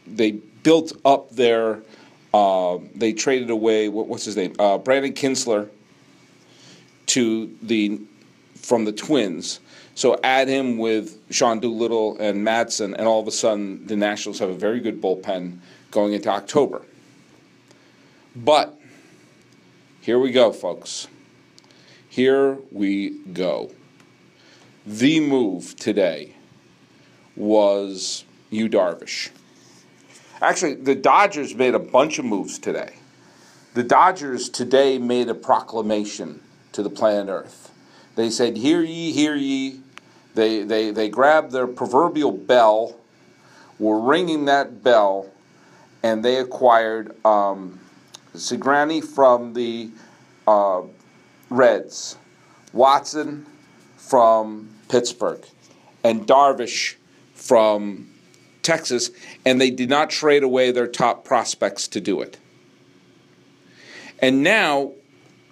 they 0.06 0.32
built 0.32 0.92
up 1.04 1.30
their 1.30 1.82
uh, 2.34 2.80
they 2.96 3.12
traded 3.12 3.48
away 3.48 3.88
what, 3.88 4.08
what's 4.08 4.24
his 4.24 4.36
name 4.36 4.54
uh, 4.58 4.76
Brandon 4.76 5.12
Kintzler, 5.12 5.68
to 7.06 7.56
the 7.62 8.00
from 8.56 8.84
the 8.84 8.92
Twins. 8.92 9.60
So 9.94 10.18
add 10.24 10.48
him 10.48 10.76
with 10.78 11.16
Sean 11.30 11.60
Doolittle 11.60 12.18
and 12.18 12.44
Madson, 12.44 12.94
and 12.94 13.06
all 13.06 13.20
of 13.20 13.28
a 13.28 13.30
sudden 13.30 13.86
the 13.86 13.94
Nationals 13.94 14.40
have 14.40 14.48
a 14.48 14.54
very 14.54 14.80
good 14.80 15.00
bullpen 15.00 15.58
going 15.92 16.12
into 16.12 16.28
October. 16.28 16.82
But 18.34 18.76
here 20.00 20.18
we 20.18 20.32
go, 20.32 20.50
folks. 20.50 21.06
Here 22.08 22.58
we 22.72 23.18
go. 23.32 23.70
The 24.84 25.20
move 25.20 25.76
today 25.76 26.34
was 27.36 28.24
Yu 28.50 28.68
Darvish. 28.68 29.30
Actually, 30.44 30.74
the 30.74 30.94
Dodgers 30.94 31.54
made 31.54 31.74
a 31.74 31.78
bunch 31.78 32.18
of 32.18 32.26
moves 32.26 32.58
today. 32.58 32.96
The 33.72 33.82
Dodgers 33.82 34.50
today 34.50 34.98
made 34.98 35.30
a 35.30 35.34
proclamation 35.34 36.42
to 36.72 36.82
the 36.82 36.90
planet 36.90 37.30
Earth. 37.30 37.72
They 38.14 38.28
said, 38.28 38.58
Hear 38.58 38.82
ye, 38.82 39.10
hear 39.10 39.34
ye. 39.34 39.80
They, 40.34 40.62
they, 40.62 40.90
they 40.90 41.08
grabbed 41.08 41.52
their 41.52 41.66
proverbial 41.66 42.30
bell, 42.30 42.94
were 43.78 43.98
ringing 43.98 44.44
that 44.44 44.84
bell, 44.84 45.30
and 46.02 46.22
they 46.22 46.36
acquired 46.36 47.16
um, 47.24 47.80
from 48.34 49.54
the 49.54 49.90
uh, 50.46 50.82
Reds, 51.48 52.18
Watson 52.74 53.46
from 53.96 54.68
Pittsburgh, 54.90 55.42
and 56.04 56.26
Darvish 56.26 56.96
from 57.32 58.10
Texas, 58.64 59.10
and 59.46 59.60
they 59.60 59.70
did 59.70 59.88
not 59.88 60.10
trade 60.10 60.42
away 60.42 60.72
their 60.72 60.88
top 60.88 61.24
prospects 61.24 61.86
to 61.88 62.00
do 62.00 62.20
it. 62.20 62.38
And 64.20 64.42
now 64.42 64.92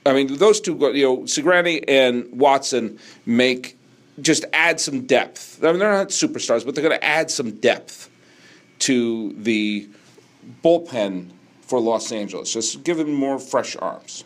I 0.05 0.13
mean, 0.13 0.37
those 0.39 0.61
two, 0.61 0.73
you 0.95 1.05
know, 1.05 1.19
Cingrani 1.19 1.85
and 1.87 2.29
Watson 2.33 2.99
make 3.25 3.79
just 4.21 4.45
add 4.53 4.81
some 4.81 5.07
depth. 5.07 5.63
I 5.63 5.71
mean, 5.71 5.79
they're 5.79 5.93
not 5.93 6.09
superstars, 6.09 6.65
but 6.65 6.75
they're 6.75 6.83
going 6.87 6.99
to 6.99 7.05
add 7.05 7.31
some 7.31 7.53
depth 7.53 8.11
to 8.81 9.33
the 9.35 9.89
bullpen 10.63 11.31
for 11.61 11.81
Los 11.81 12.11
Angeles. 12.11 12.53
Just 12.53 12.83
give 12.83 12.97
them 12.99 13.13
more 13.13 13.39
fresh 13.39 13.77
arms. 13.77 14.25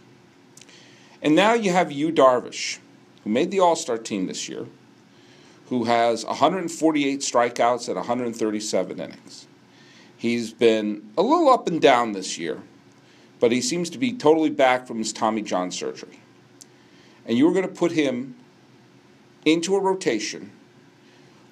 And 1.23 1.37
now 1.37 1.53
you 1.53 1.73
have 1.73 1.93
Yu 1.93 2.11
Darvish, 2.11 2.79
who 3.23 3.31
made 3.31 3.51
the 3.51 3.61
All 3.61 3.77
Star 3.77 3.99
team 3.99 4.27
this 4.27 4.49
year, 4.49 4.67
who 5.69 5.85
has 5.85 6.25
148 6.25 7.21
strikeouts 7.21 7.89
at 7.89 7.97
137 7.97 9.01
innings. 9.01 9.47
He's 10.17 10.53
been 10.53 11.11
a 11.17 11.23
little 11.23 11.49
up 11.49 11.69
and 11.69 11.81
down 11.81 12.13
this 12.13 12.39
year 12.39 12.63
but 13.41 13.53
he 13.53 13.61
seems 13.61 13.91
to 13.91 13.99
be 13.99 14.13
totally 14.13 14.51
back 14.51 14.87
from 14.87 14.99
his 14.99 15.13
Tommy 15.13 15.43
John 15.43 15.71
surgery. 15.71 16.21
And 17.27 17.37
you're 17.37 17.53
going 17.53 17.69
to 17.69 17.75
put 17.75 17.93
him 17.93 18.37
into 19.45 19.77
a 19.77 19.81
rotation 19.81 20.53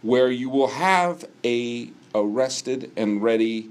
where 0.02 0.30
you 0.30 0.48
will 0.50 0.68
have 0.68 1.24
a 1.44 1.90
arrested 2.14 2.92
and 2.96 3.22
ready 3.22 3.70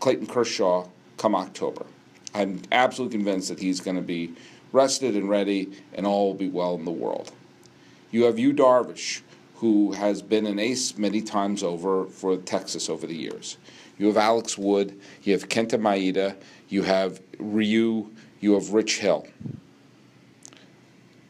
Clayton 0.00 0.26
Kershaw 0.26 0.88
come 1.16 1.34
October. 1.34 1.86
I'm 2.34 2.62
absolutely 2.72 3.18
convinced 3.18 3.48
that 3.48 3.58
he's 3.58 3.80
going 3.80 3.96
to 3.96 4.02
be 4.02 4.34
rested 4.72 5.16
and 5.16 5.28
ready, 5.28 5.72
and 5.94 6.06
all 6.06 6.28
will 6.28 6.38
be 6.38 6.48
well 6.48 6.74
in 6.74 6.84
the 6.84 6.90
world. 6.90 7.32
You 8.10 8.24
have 8.24 8.38
Yu 8.38 8.52
Darvish, 8.52 9.22
who 9.56 9.92
has 9.92 10.22
been 10.22 10.46
an 10.46 10.58
ace 10.58 10.96
many 10.98 11.22
times 11.22 11.62
over 11.62 12.06
for 12.06 12.36
Texas 12.36 12.88
over 12.88 13.06
the 13.06 13.16
years. 13.16 13.56
You 13.98 14.06
have 14.08 14.16
Alex 14.16 14.58
Wood, 14.58 15.00
you 15.22 15.32
have 15.32 15.48
Kenta 15.48 15.80
Maeda, 15.80 16.36
you 16.68 16.82
have 16.82 17.20
Ryu, 17.38 18.10
you 18.40 18.52
have 18.52 18.72
Rich 18.72 18.98
Hill. 18.98 19.26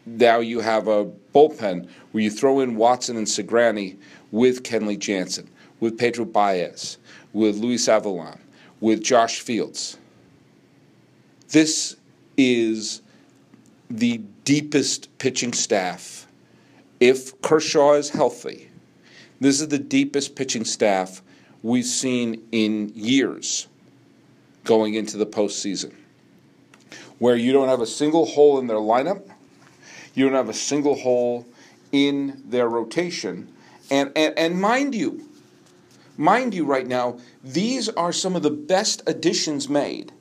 Now 0.04 0.40
you 0.40 0.60
have 0.60 0.88
a 0.88 1.06
bullpen 1.34 1.88
where 2.12 2.22
you 2.22 2.30
throw 2.30 2.60
in 2.60 2.76
Watson 2.76 3.16
and 3.16 3.26
Cingrani 3.26 3.96
with 4.30 4.62
Kenley 4.62 4.98
Jansen, 4.98 5.48
with 5.80 5.98
Pedro 5.98 6.24
Baez, 6.24 6.98
with 7.32 7.56
Luis 7.56 7.86
Avilan, 7.86 8.38
with 8.80 9.02
Josh 9.02 9.40
Fields. 9.40 9.98
This 11.48 11.96
is 12.36 13.02
the 13.88 14.18
deepest 14.44 15.16
pitching 15.18 15.52
staff. 15.52 16.25
If 17.00 17.40
Kershaw 17.42 17.92
is 17.92 18.10
healthy, 18.10 18.70
this 19.40 19.60
is 19.60 19.68
the 19.68 19.78
deepest 19.78 20.34
pitching 20.34 20.64
staff 20.64 21.22
we've 21.62 21.84
seen 21.84 22.42
in 22.52 22.90
years 22.94 23.68
going 24.64 24.94
into 24.94 25.16
the 25.16 25.26
postseason, 25.26 25.92
where 27.18 27.36
you 27.36 27.52
don't 27.52 27.68
have 27.68 27.80
a 27.80 27.86
single 27.86 28.24
hole 28.24 28.58
in 28.58 28.66
their 28.66 28.78
lineup, 28.78 29.28
you 30.14 30.24
don't 30.24 30.34
have 30.34 30.48
a 30.48 30.54
single 30.54 30.94
hole 30.94 31.46
in 31.92 32.42
their 32.46 32.68
rotation, 32.68 33.52
and 33.90 34.10
and, 34.16 34.36
and 34.38 34.60
mind 34.60 34.94
you, 34.94 35.28
mind 36.16 36.54
you, 36.54 36.64
right 36.64 36.86
now, 36.86 37.18
these 37.44 37.88
are 37.90 38.12
some 38.12 38.34
of 38.34 38.42
the 38.42 38.50
best 38.50 39.02
additions 39.06 39.68
made, 39.68 40.12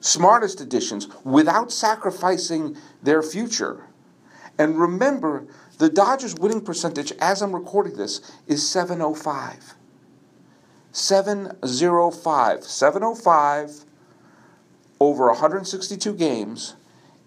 smartest 0.00 0.60
additions, 0.60 1.08
without 1.24 1.70
sacrificing 1.70 2.76
their 3.02 3.22
future. 3.22 3.84
And 4.58 4.78
remember, 4.78 5.46
the 5.78 5.88
Dodgers' 5.88 6.34
winning 6.34 6.60
percentage, 6.60 7.12
as 7.20 7.42
I'm 7.42 7.54
recording 7.54 7.96
this, 7.96 8.20
is 8.46 8.68
705. 8.68 9.74
705. 10.92 12.64
705 12.64 13.84
over 15.00 15.26
162 15.26 16.14
games 16.14 16.76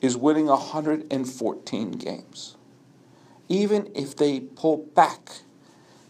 is 0.01 0.15
winning 0.15 0.45
114 0.45 1.91
games. 1.91 2.55
Even 3.49 3.91
if 3.93 4.15
they 4.15 4.39
pull 4.39 4.77
back, 4.77 5.29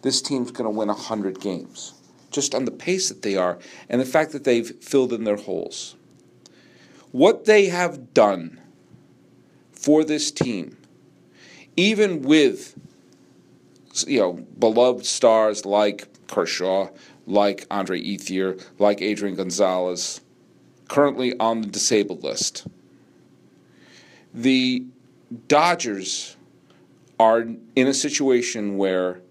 this 0.02 0.22
team's 0.22 0.52
going 0.52 0.66
to 0.66 0.78
win 0.78 0.90
100 0.90 1.40
games. 1.40 1.94
Just 2.30 2.54
on 2.54 2.66
the 2.66 2.72
pace 2.72 3.10
that 3.10 3.22
they 3.24 3.36
are 3.36 3.58
and 3.90 4.00
the 4.00 4.06
fact 4.06 4.32
that 4.34 4.44
they've 4.44 4.76
filled 4.84 5.14
in 5.14 5.24
their 5.24 5.38
holes. 5.38 5.96
What 7.12 7.46
they 7.46 7.68
have 7.68 8.14
done 8.14 8.62
for 9.72 10.04
this 10.04 10.32
team, 10.32 10.78
even 11.78 12.22
with 12.22 12.76
you 14.08 14.20
know 14.20 14.34
beloved 14.34 15.06
stars 15.06 15.66
like 15.66 16.08
Kershaw, 16.28 16.90
like 17.26 17.66
Andre 17.70 18.02
Ethier, 18.02 18.62
like 18.80 19.02
Adrian 19.02 19.36
Gonzalez, 19.36 20.22
currently 20.88 21.38
on 21.40 21.62
the 21.62 21.68
disabled 21.68 22.24
list. 22.24 22.68
The 24.34 24.86
Dodgers 25.48 26.36
are 27.20 27.42
in 27.76 27.88
a 27.88 27.94
situation 27.94 28.78
where 28.78 29.22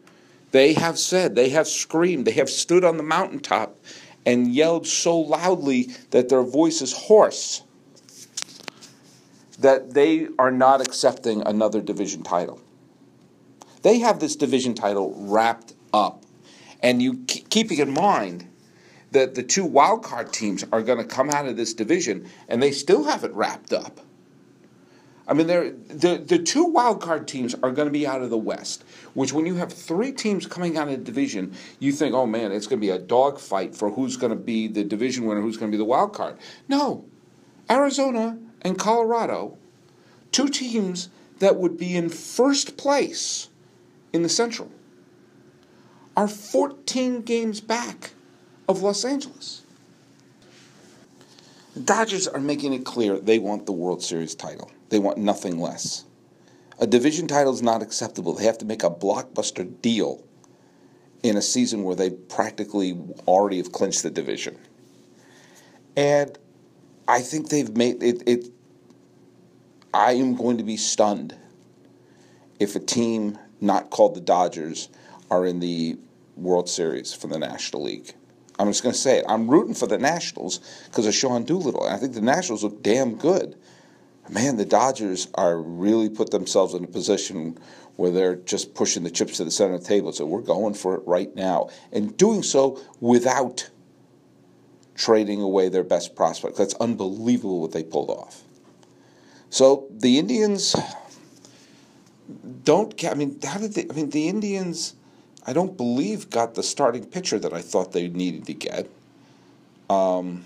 they 0.52 0.72
have 0.74 0.98
said, 0.98 1.34
they 1.34 1.50
have 1.50 1.68
screamed, 1.68 2.26
they 2.26 2.32
have 2.32 2.48
stood 2.48 2.84
on 2.84 2.96
the 2.96 3.02
mountaintop 3.02 3.76
and 4.24 4.54
yelled 4.54 4.86
so 4.86 5.18
loudly 5.18 5.90
that 6.10 6.28
their 6.28 6.42
voice 6.42 6.80
is 6.80 6.92
hoarse 6.92 7.63
that 9.60 9.94
they 9.94 10.28
are 10.38 10.50
not 10.50 10.80
accepting 10.80 11.42
another 11.46 11.80
division 11.80 12.22
title. 12.22 12.60
They 13.82 13.98
have 14.00 14.18
this 14.18 14.36
division 14.36 14.74
title 14.74 15.14
wrapped 15.16 15.74
up 15.92 16.24
and 16.82 17.00
you 17.00 17.24
keeping 17.26 17.78
in 17.78 17.92
mind 17.92 18.48
that 19.12 19.34
the 19.34 19.42
two 19.42 19.66
wildcard 19.66 20.32
teams 20.32 20.64
are 20.72 20.82
going 20.82 20.98
to 20.98 21.04
come 21.04 21.30
out 21.30 21.46
of 21.46 21.56
this 21.56 21.72
division 21.72 22.28
and 22.48 22.62
they 22.62 22.72
still 22.72 23.04
have 23.04 23.24
it 23.24 23.32
wrapped 23.32 23.72
up. 23.72 24.00
I 25.26 25.32
mean, 25.32 25.46
the, 25.46 26.22
the 26.26 26.38
two 26.38 26.66
wildcard 26.66 27.26
teams 27.26 27.54
are 27.54 27.70
going 27.70 27.86
to 27.86 27.92
be 27.92 28.06
out 28.06 28.20
of 28.20 28.28
the 28.28 28.36
West, 28.36 28.84
which 29.14 29.32
when 29.32 29.46
you 29.46 29.54
have 29.54 29.72
three 29.72 30.12
teams 30.12 30.46
coming 30.46 30.76
out 30.76 30.88
of 30.88 30.98
the 30.98 31.04
division, 31.04 31.54
you 31.78 31.92
think, 31.92 32.14
oh 32.14 32.26
man, 32.26 32.52
it's 32.52 32.66
going 32.66 32.78
to 32.78 32.86
be 32.86 32.90
a 32.90 32.98
dogfight 32.98 33.74
for 33.74 33.90
who's 33.90 34.18
going 34.18 34.30
to 34.30 34.36
be 34.36 34.68
the 34.68 34.84
division 34.84 35.24
winner, 35.24 35.40
who's 35.40 35.56
going 35.56 35.70
to 35.70 35.74
be 35.74 35.78
the 35.78 35.84
wild 35.84 36.12
card. 36.12 36.36
No. 36.68 37.06
Arizona 37.70 38.38
and 38.64 38.78
Colorado, 38.78 39.58
two 40.32 40.48
teams 40.48 41.10
that 41.38 41.56
would 41.56 41.76
be 41.76 41.94
in 41.94 42.08
first 42.08 42.76
place 42.76 43.48
in 44.12 44.22
the 44.22 44.28
Central 44.28 44.70
are 46.16 46.28
14 46.28 47.22
games 47.22 47.60
back 47.60 48.12
of 48.68 48.82
Los 48.82 49.04
Angeles. 49.04 49.62
The 51.74 51.80
Dodgers 51.80 52.28
are 52.28 52.40
making 52.40 52.72
it 52.72 52.84
clear 52.84 53.18
they 53.18 53.38
want 53.38 53.66
the 53.66 53.72
World 53.72 54.02
Series 54.02 54.34
title. 54.34 54.70
They 54.90 55.00
want 55.00 55.18
nothing 55.18 55.58
less. 55.58 56.04
A 56.78 56.86
division 56.86 57.26
title 57.26 57.52
is 57.52 57.62
not 57.62 57.82
acceptable. 57.82 58.32
They 58.32 58.44
have 58.44 58.58
to 58.58 58.64
make 58.64 58.84
a 58.84 58.90
blockbuster 58.90 59.80
deal 59.82 60.24
in 61.22 61.36
a 61.36 61.42
season 61.42 61.82
where 61.82 61.96
they 61.96 62.10
practically 62.10 62.96
already 63.26 63.56
have 63.56 63.72
clinched 63.72 64.02
the 64.02 64.10
division. 64.10 64.56
And 65.96 66.36
I 67.06 67.20
think 67.20 67.48
they've 67.48 67.76
made 67.76 68.02
it, 68.02 68.22
it 68.26 68.53
I 69.94 70.14
am 70.14 70.34
going 70.34 70.58
to 70.58 70.64
be 70.64 70.76
stunned 70.76 71.36
if 72.58 72.74
a 72.74 72.80
team 72.80 73.38
not 73.60 73.90
called 73.90 74.16
the 74.16 74.20
Dodgers 74.20 74.88
are 75.30 75.46
in 75.46 75.60
the 75.60 75.96
World 76.36 76.68
Series 76.68 77.14
for 77.14 77.28
the 77.28 77.38
National 77.38 77.84
League. 77.84 78.12
I'm 78.58 78.66
just 78.66 78.82
going 78.82 78.92
to 78.92 78.98
say 78.98 79.18
it. 79.18 79.24
I'm 79.28 79.48
rooting 79.48 79.74
for 79.74 79.86
the 79.86 79.96
Nationals 79.96 80.58
because 80.86 81.06
of 81.06 81.14
Sean 81.14 81.44
Doolittle. 81.44 81.84
And 81.84 81.94
I 81.94 81.98
think 81.98 82.14
the 82.14 82.20
Nationals 82.20 82.64
look 82.64 82.82
damn 82.82 83.14
good. 83.14 83.56
Man, 84.28 84.56
the 84.56 84.64
Dodgers 84.64 85.28
are 85.34 85.56
really 85.56 86.08
put 86.08 86.32
themselves 86.32 86.74
in 86.74 86.82
a 86.82 86.88
position 86.88 87.56
where 87.94 88.10
they're 88.10 88.36
just 88.36 88.74
pushing 88.74 89.04
the 89.04 89.10
chips 89.10 89.36
to 89.36 89.44
the 89.44 89.50
center 89.52 89.74
of 89.74 89.82
the 89.82 89.88
table. 89.88 90.12
So 90.12 90.26
we're 90.26 90.40
going 90.40 90.74
for 90.74 90.96
it 90.96 91.02
right 91.06 91.32
now, 91.36 91.68
and 91.92 92.16
doing 92.16 92.42
so 92.42 92.80
without 93.00 93.70
trading 94.96 95.40
away 95.40 95.68
their 95.68 95.84
best 95.84 96.16
prospect. 96.16 96.56
That's 96.56 96.74
unbelievable 96.74 97.60
what 97.60 97.72
they 97.72 97.84
pulled 97.84 98.10
off. 98.10 98.43
So 99.54 99.86
the 99.88 100.18
Indians 100.18 100.74
don't. 102.64 102.96
get, 102.96 103.12
I 103.12 103.14
mean, 103.14 103.38
how 103.40 103.58
did 103.58 103.74
they? 103.74 103.86
I 103.88 103.92
mean, 103.92 104.10
the 104.10 104.26
Indians 104.26 104.94
I 105.46 105.52
don't 105.52 105.76
believe 105.76 106.28
got 106.28 106.56
the 106.56 106.64
starting 106.64 107.04
pitcher 107.04 107.38
that 107.38 107.52
I 107.52 107.60
thought 107.60 107.92
they 107.92 108.08
needed 108.08 108.46
to 108.46 108.54
get. 108.54 108.90
Um, 109.88 110.42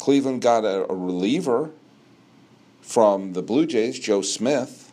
Cleveland 0.00 0.42
got 0.42 0.64
a, 0.64 0.90
a, 0.90 0.92
reliever 0.92 1.70
from 2.82 3.34
the 3.34 3.42
Blue 3.42 3.64
Jays, 3.64 3.96
Joe 3.96 4.22
Smith, 4.22 4.92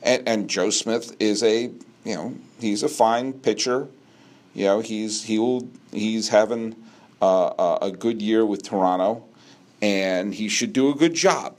and, 0.00 0.22
and 0.28 0.48
Joe 0.48 0.70
Smith 0.70 1.16
is 1.18 1.42
a 1.42 1.72
you 2.04 2.14
know 2.14 2.36
he's 2.60 2.84
a 2.84 2.88
fine 2.88 3.32
pitcher. 3.32 3.88
You 4.54 4.66
know 4.66 4.78
he's 4.78 5.24
he 5.24 5.40
will 5.40 5.68
he's 5.90 6.28
having 6.28 6.76
uh, 7.20 7.78
a 7.82 7.90
good 7.90 8.22
year 8.22 8.46
with 8.46 8.62
Toronto, 8.62 9.24
and 9.80 10.32
he 10.32 10.46
should 10.48 10.72
do 10.72 10.88
a 10.88 10.94
good 10.94 11.14
job. 11.14 11.56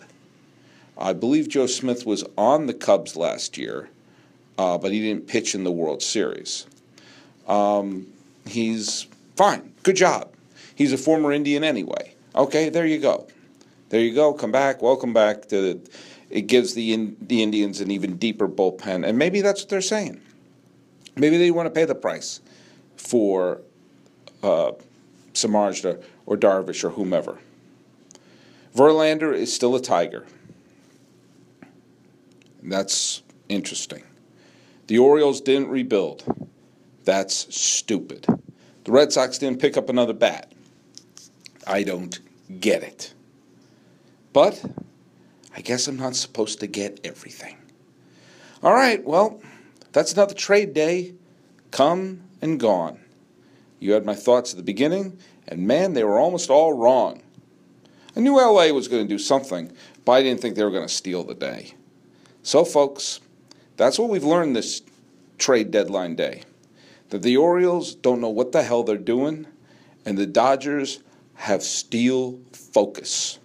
I 1.04 1.12
believe 1.12 1.50
Joe 1.50 1.68
Smith 1.68 2.06
was 2.06 2.24
on 2.38 2.66
the 2.68 2.74
Cubs 2.74 3.18
last 3.18 3.58
year, 3.58 3.90
uh, 4.58 4.78
but 4.78 4.94
he 4.94 5.02
didn't 5.02 5.28
pitch 5.28 5.54
in 5.54 5.66
the 5.66 5.72
World 5.72 6.02
Series. 6.02 6.66
Um, 7.46 8.08
he's 8.48 9.08
fine. 9.36 9.74
Good 9.84 9.98
job. 9.98 10.32
He's 10.76 10.94
a 10.94 10.98
former 10.98 11.34
Indian 11.34 11.66
anyway. 11.66 12.14
Okay, 12.34 12.70
there 12.70 12.86
you 12.86 13.00
go. 13.00 13.28
There 13.90 14.00
you 14.00 14.16
go. 14.16 14.34
Come 14.34 14.54
back. 14.54 14.82
Welcome 14.82 15.12
back 15.12 15.50
to. 15.50 15.62
The, 15.62 15.90
it 16.30 16.48
gives 16.48 16.74
the 16.74 16.94
in, 16.94 17.18
the 17.20 17.44
Indians 17.44 17.82
an 17.82 17.92
even 17.92 18.16
deeper 18.16 18.48
bullpen, 18.48 19.06
and 19.06 19.18
maybe 19.18 19.42
that's 19.42 19.62
what 19.62 19.70
they're 19.70 19.82
saying. 19.82 20.22
Maybe 21.18 21.38
they 21.38 21.52
want 21.52 21.68
to 21.68 21.70
pay 21.70 21.86
the 21.86 21.96
price 21.96 22.40
for 22.96 23.60
uh, 24.42 24.72
or 24.72 26.38
Darvish 26.38 26.84
or 26.84 26.90
whomever. 26.92 27.40
Verlander 28.74 29.34
is 29.34 29.54
still 29.54 29.76
a 29.76 29.82
Tiger. 29.82 30.26
That's 32.64 33.22
interesting. 33.50 34.04
The 34.88 34.98
Orioles 34.98 35.42
didn't 35.42 35.70
rebuild. 35.70 36.24
That's 37.04 37.56
stupid. 37.56 38.26
The 38.86 38.92
Red 38.92 39.12
Sox 39.12 39.38
didn't 39.38 39.62
pick 39.62 39.78
up 39.78 39.90
another 39.90 40.14
bat. 40.14 40.52
I 41.66 41.84
don't 41.84 42.20
get 42.60 42.84
it. 42.84 43.14
But 44.34 44.64
I 45.56 45.62
guess 45.62 45.88
I'm 45.88 45.98
not 45.98 46.16
supposed 46.16 46.60
to 46.62 46.68
get 46.68 47.00
everything. 47.04 47.58
All 48.62 48.74
right, 48.74 49.04
well, 49.04 49.42
that's 49.92 50.14
another 50.14 50.34
trade 50.34 50.74
day 50.74 51.14
come 51.72 52.22
and 52.42 52.60
gone. 52.60 53.00
You 53.80 53.94
had 53.94 54.06
my 54.06 54.16
thoughts 54.16 54.52
at 54.52 54.58
the 54.58 54.64
beginning, 54.64 55.18
and 55.48 55.68
man, 55.68 55.94
they 55.94 56.04
were 56.04 56.20
almost 56.20 56.50
all 56.50 56.74
wrong. 56.74 57.22
I 58.16 58.20
knew 58.20 58.38
LA 58.38 58.68
was 58.70 58.88
going 58.88 59.06
to 59.06 59.14
do 59.14 59.18
something, 59.18 59.72
but 60.06 60.14
I 60.14 60.24
didn't 60.24 60.42
think 60.42 60.56
they 60.56 60.64
were 60.64 60.72
going 60.72 60.88
to 60.88 60.94
steal 60.94 61.24
the 61.24 61.34
day. 61.34 61.74
So, 62.44 62.66
folks, 62.66 63.22
that's 63.78 63.98
what 63.98 64.10
we've 64.10 64.24
learned 64.24 64.56
this 64.56 64.82
trade 65.38 65.72
deadline 65.72 66.16
day 66.16 66.44
that 67.10 67.22
the 67.22 67.38
Orioles 67.38 67.96
don't 67.96 68.20
know 68.20 68.30
what 68.30 68.52
the 68.52 68.64
hell 68.64 68.84
they're 68.84 68.98
doing, 68.98 69.46
and 70.06 70.18
the 70.18 70.26
Dodgers 70.26 71.00
have 71.36 71.64
steel 71.64 72.40
focus. 72.52 73.40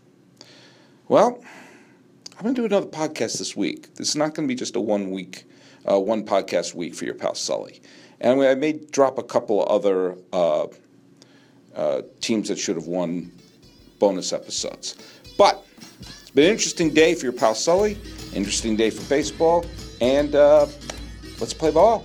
Well, 1.07 1.45
I'm 2.37 2.43
going 2.43 2.55
to 2.55 2.63
do 2.63 2.65
another 2.65 2.87
podcast 2.87 3.39
this 3.39 3.55
week. 3.55 3.95
This 3.95 4.09
is 4.09 4.17
not 4.17 4.35
going 4.35 4.49
to 4.49 4.53
be 4.53 4.59
just 4.59 4.75
a 4.75 4.81
one 4.81 5.11
week, 5.11 5.45
uh, 5.91 6.01
one 6.01 6.25
podcast 6.25 6.75
week 6.75 6.95
for 6.95 7.05
your 7.05 7.15
pal 7.15 7.35
Sully. 7.35 7.81
And 8.21 8.41
I 8.41 8.55
may 8.55 8.73
drop 8.73 9.19
a 9.19 9.23
couple 9.23 9.65
other 9.71 10.17
uh, 10.33 10.67
uh, 11.75 12.03
teams 12.21 12.49
that 12.49 12.59
should 12.59 12.77
have 12.77 12.87
won 12.87 13.31
bonus 13.99 14.33
episodes. 14.33 14.97
But 15.37 15.65
it's 16.01 16.31
been 16.31 16.47
an 16.47 16.51
interesting 16.53 16.93
day 16.93 17.15
for 17.15 17.27
your 17.27 17.33
pal 17.33 17.55
Sully, 17.55 17.97
interesting 18.35 18.77
day 18.77 18.91
for 18.91 19.07
baseball, 19.09 19.65
and 20.01 20.35
uh, 20.35 20.67
let's 21.41 21.55
play 21.55 21.71
ball. 21.71 22.05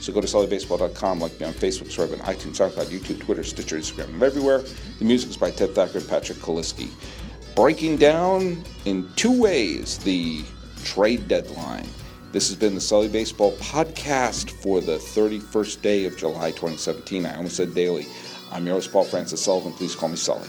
So 0.00 0.12
go 0.12 0.20
to 0.20 0.26
sullybaseball.com, 0.26 1.20
like 1.20 1.38
me 1.40 1.46
on 1.46 1.52
Facebook, 1.52 1.90
subscribe 1.90 2.12
on 2.12 2.18
iTunes, 2.20 2.56
SoundCloud, 2.56 2.86
YouTube, 2.86 3.20
Twitter, 3.20 3.42
Stitcher, 3.42 3.76
Instagram, 3.76 4.22
everywhere. 4.22 4.62
The 4.98 5.04
music 5.04 5.30
is 5.30 5.36
by 5.36 5.50
Ted 5.50 5.74
Thacker 5.74 5.98
and 5.98 6.08
Patrick 6.08 6.38
Kaliski. 6.38 6.88
Breaking 7.56 7.96
down 7.96 8.62
in 8.84 9.08
two 9.16 9.40
ways 9.40 9.98
the 9.98 10.44
trade 10.84 11.26
deadline. 11.26 11.86
This 12.30 12.48
has 12.48 12.56
been 12.56 12.74
the 12.74 12.80
Sully 12.80 13.08
Baseball 13.08 13.52
podcast 13.56 14.50
for 14.50 14.80
the 14.80 14.98
31st 14.98 15.82
day 15.82 16.04
of 16.04 16.16
July 16.16 16.50
2017. 16.50 17.26
I 17.26 17.36
almost 17.36 17.56
said 17.56 17.74
daily. 17.74 18.06
I'm 18.52 18.66
your 18.66 18.76
host, 18.76 18.92
Paul 18.92 19.04
Francis 19.04 19.42
Sullivan. 19.42 19.72
Please 19.72 19.94
call 19.94 20.10
me 20.10 20.16
Sully. 20.16 20.48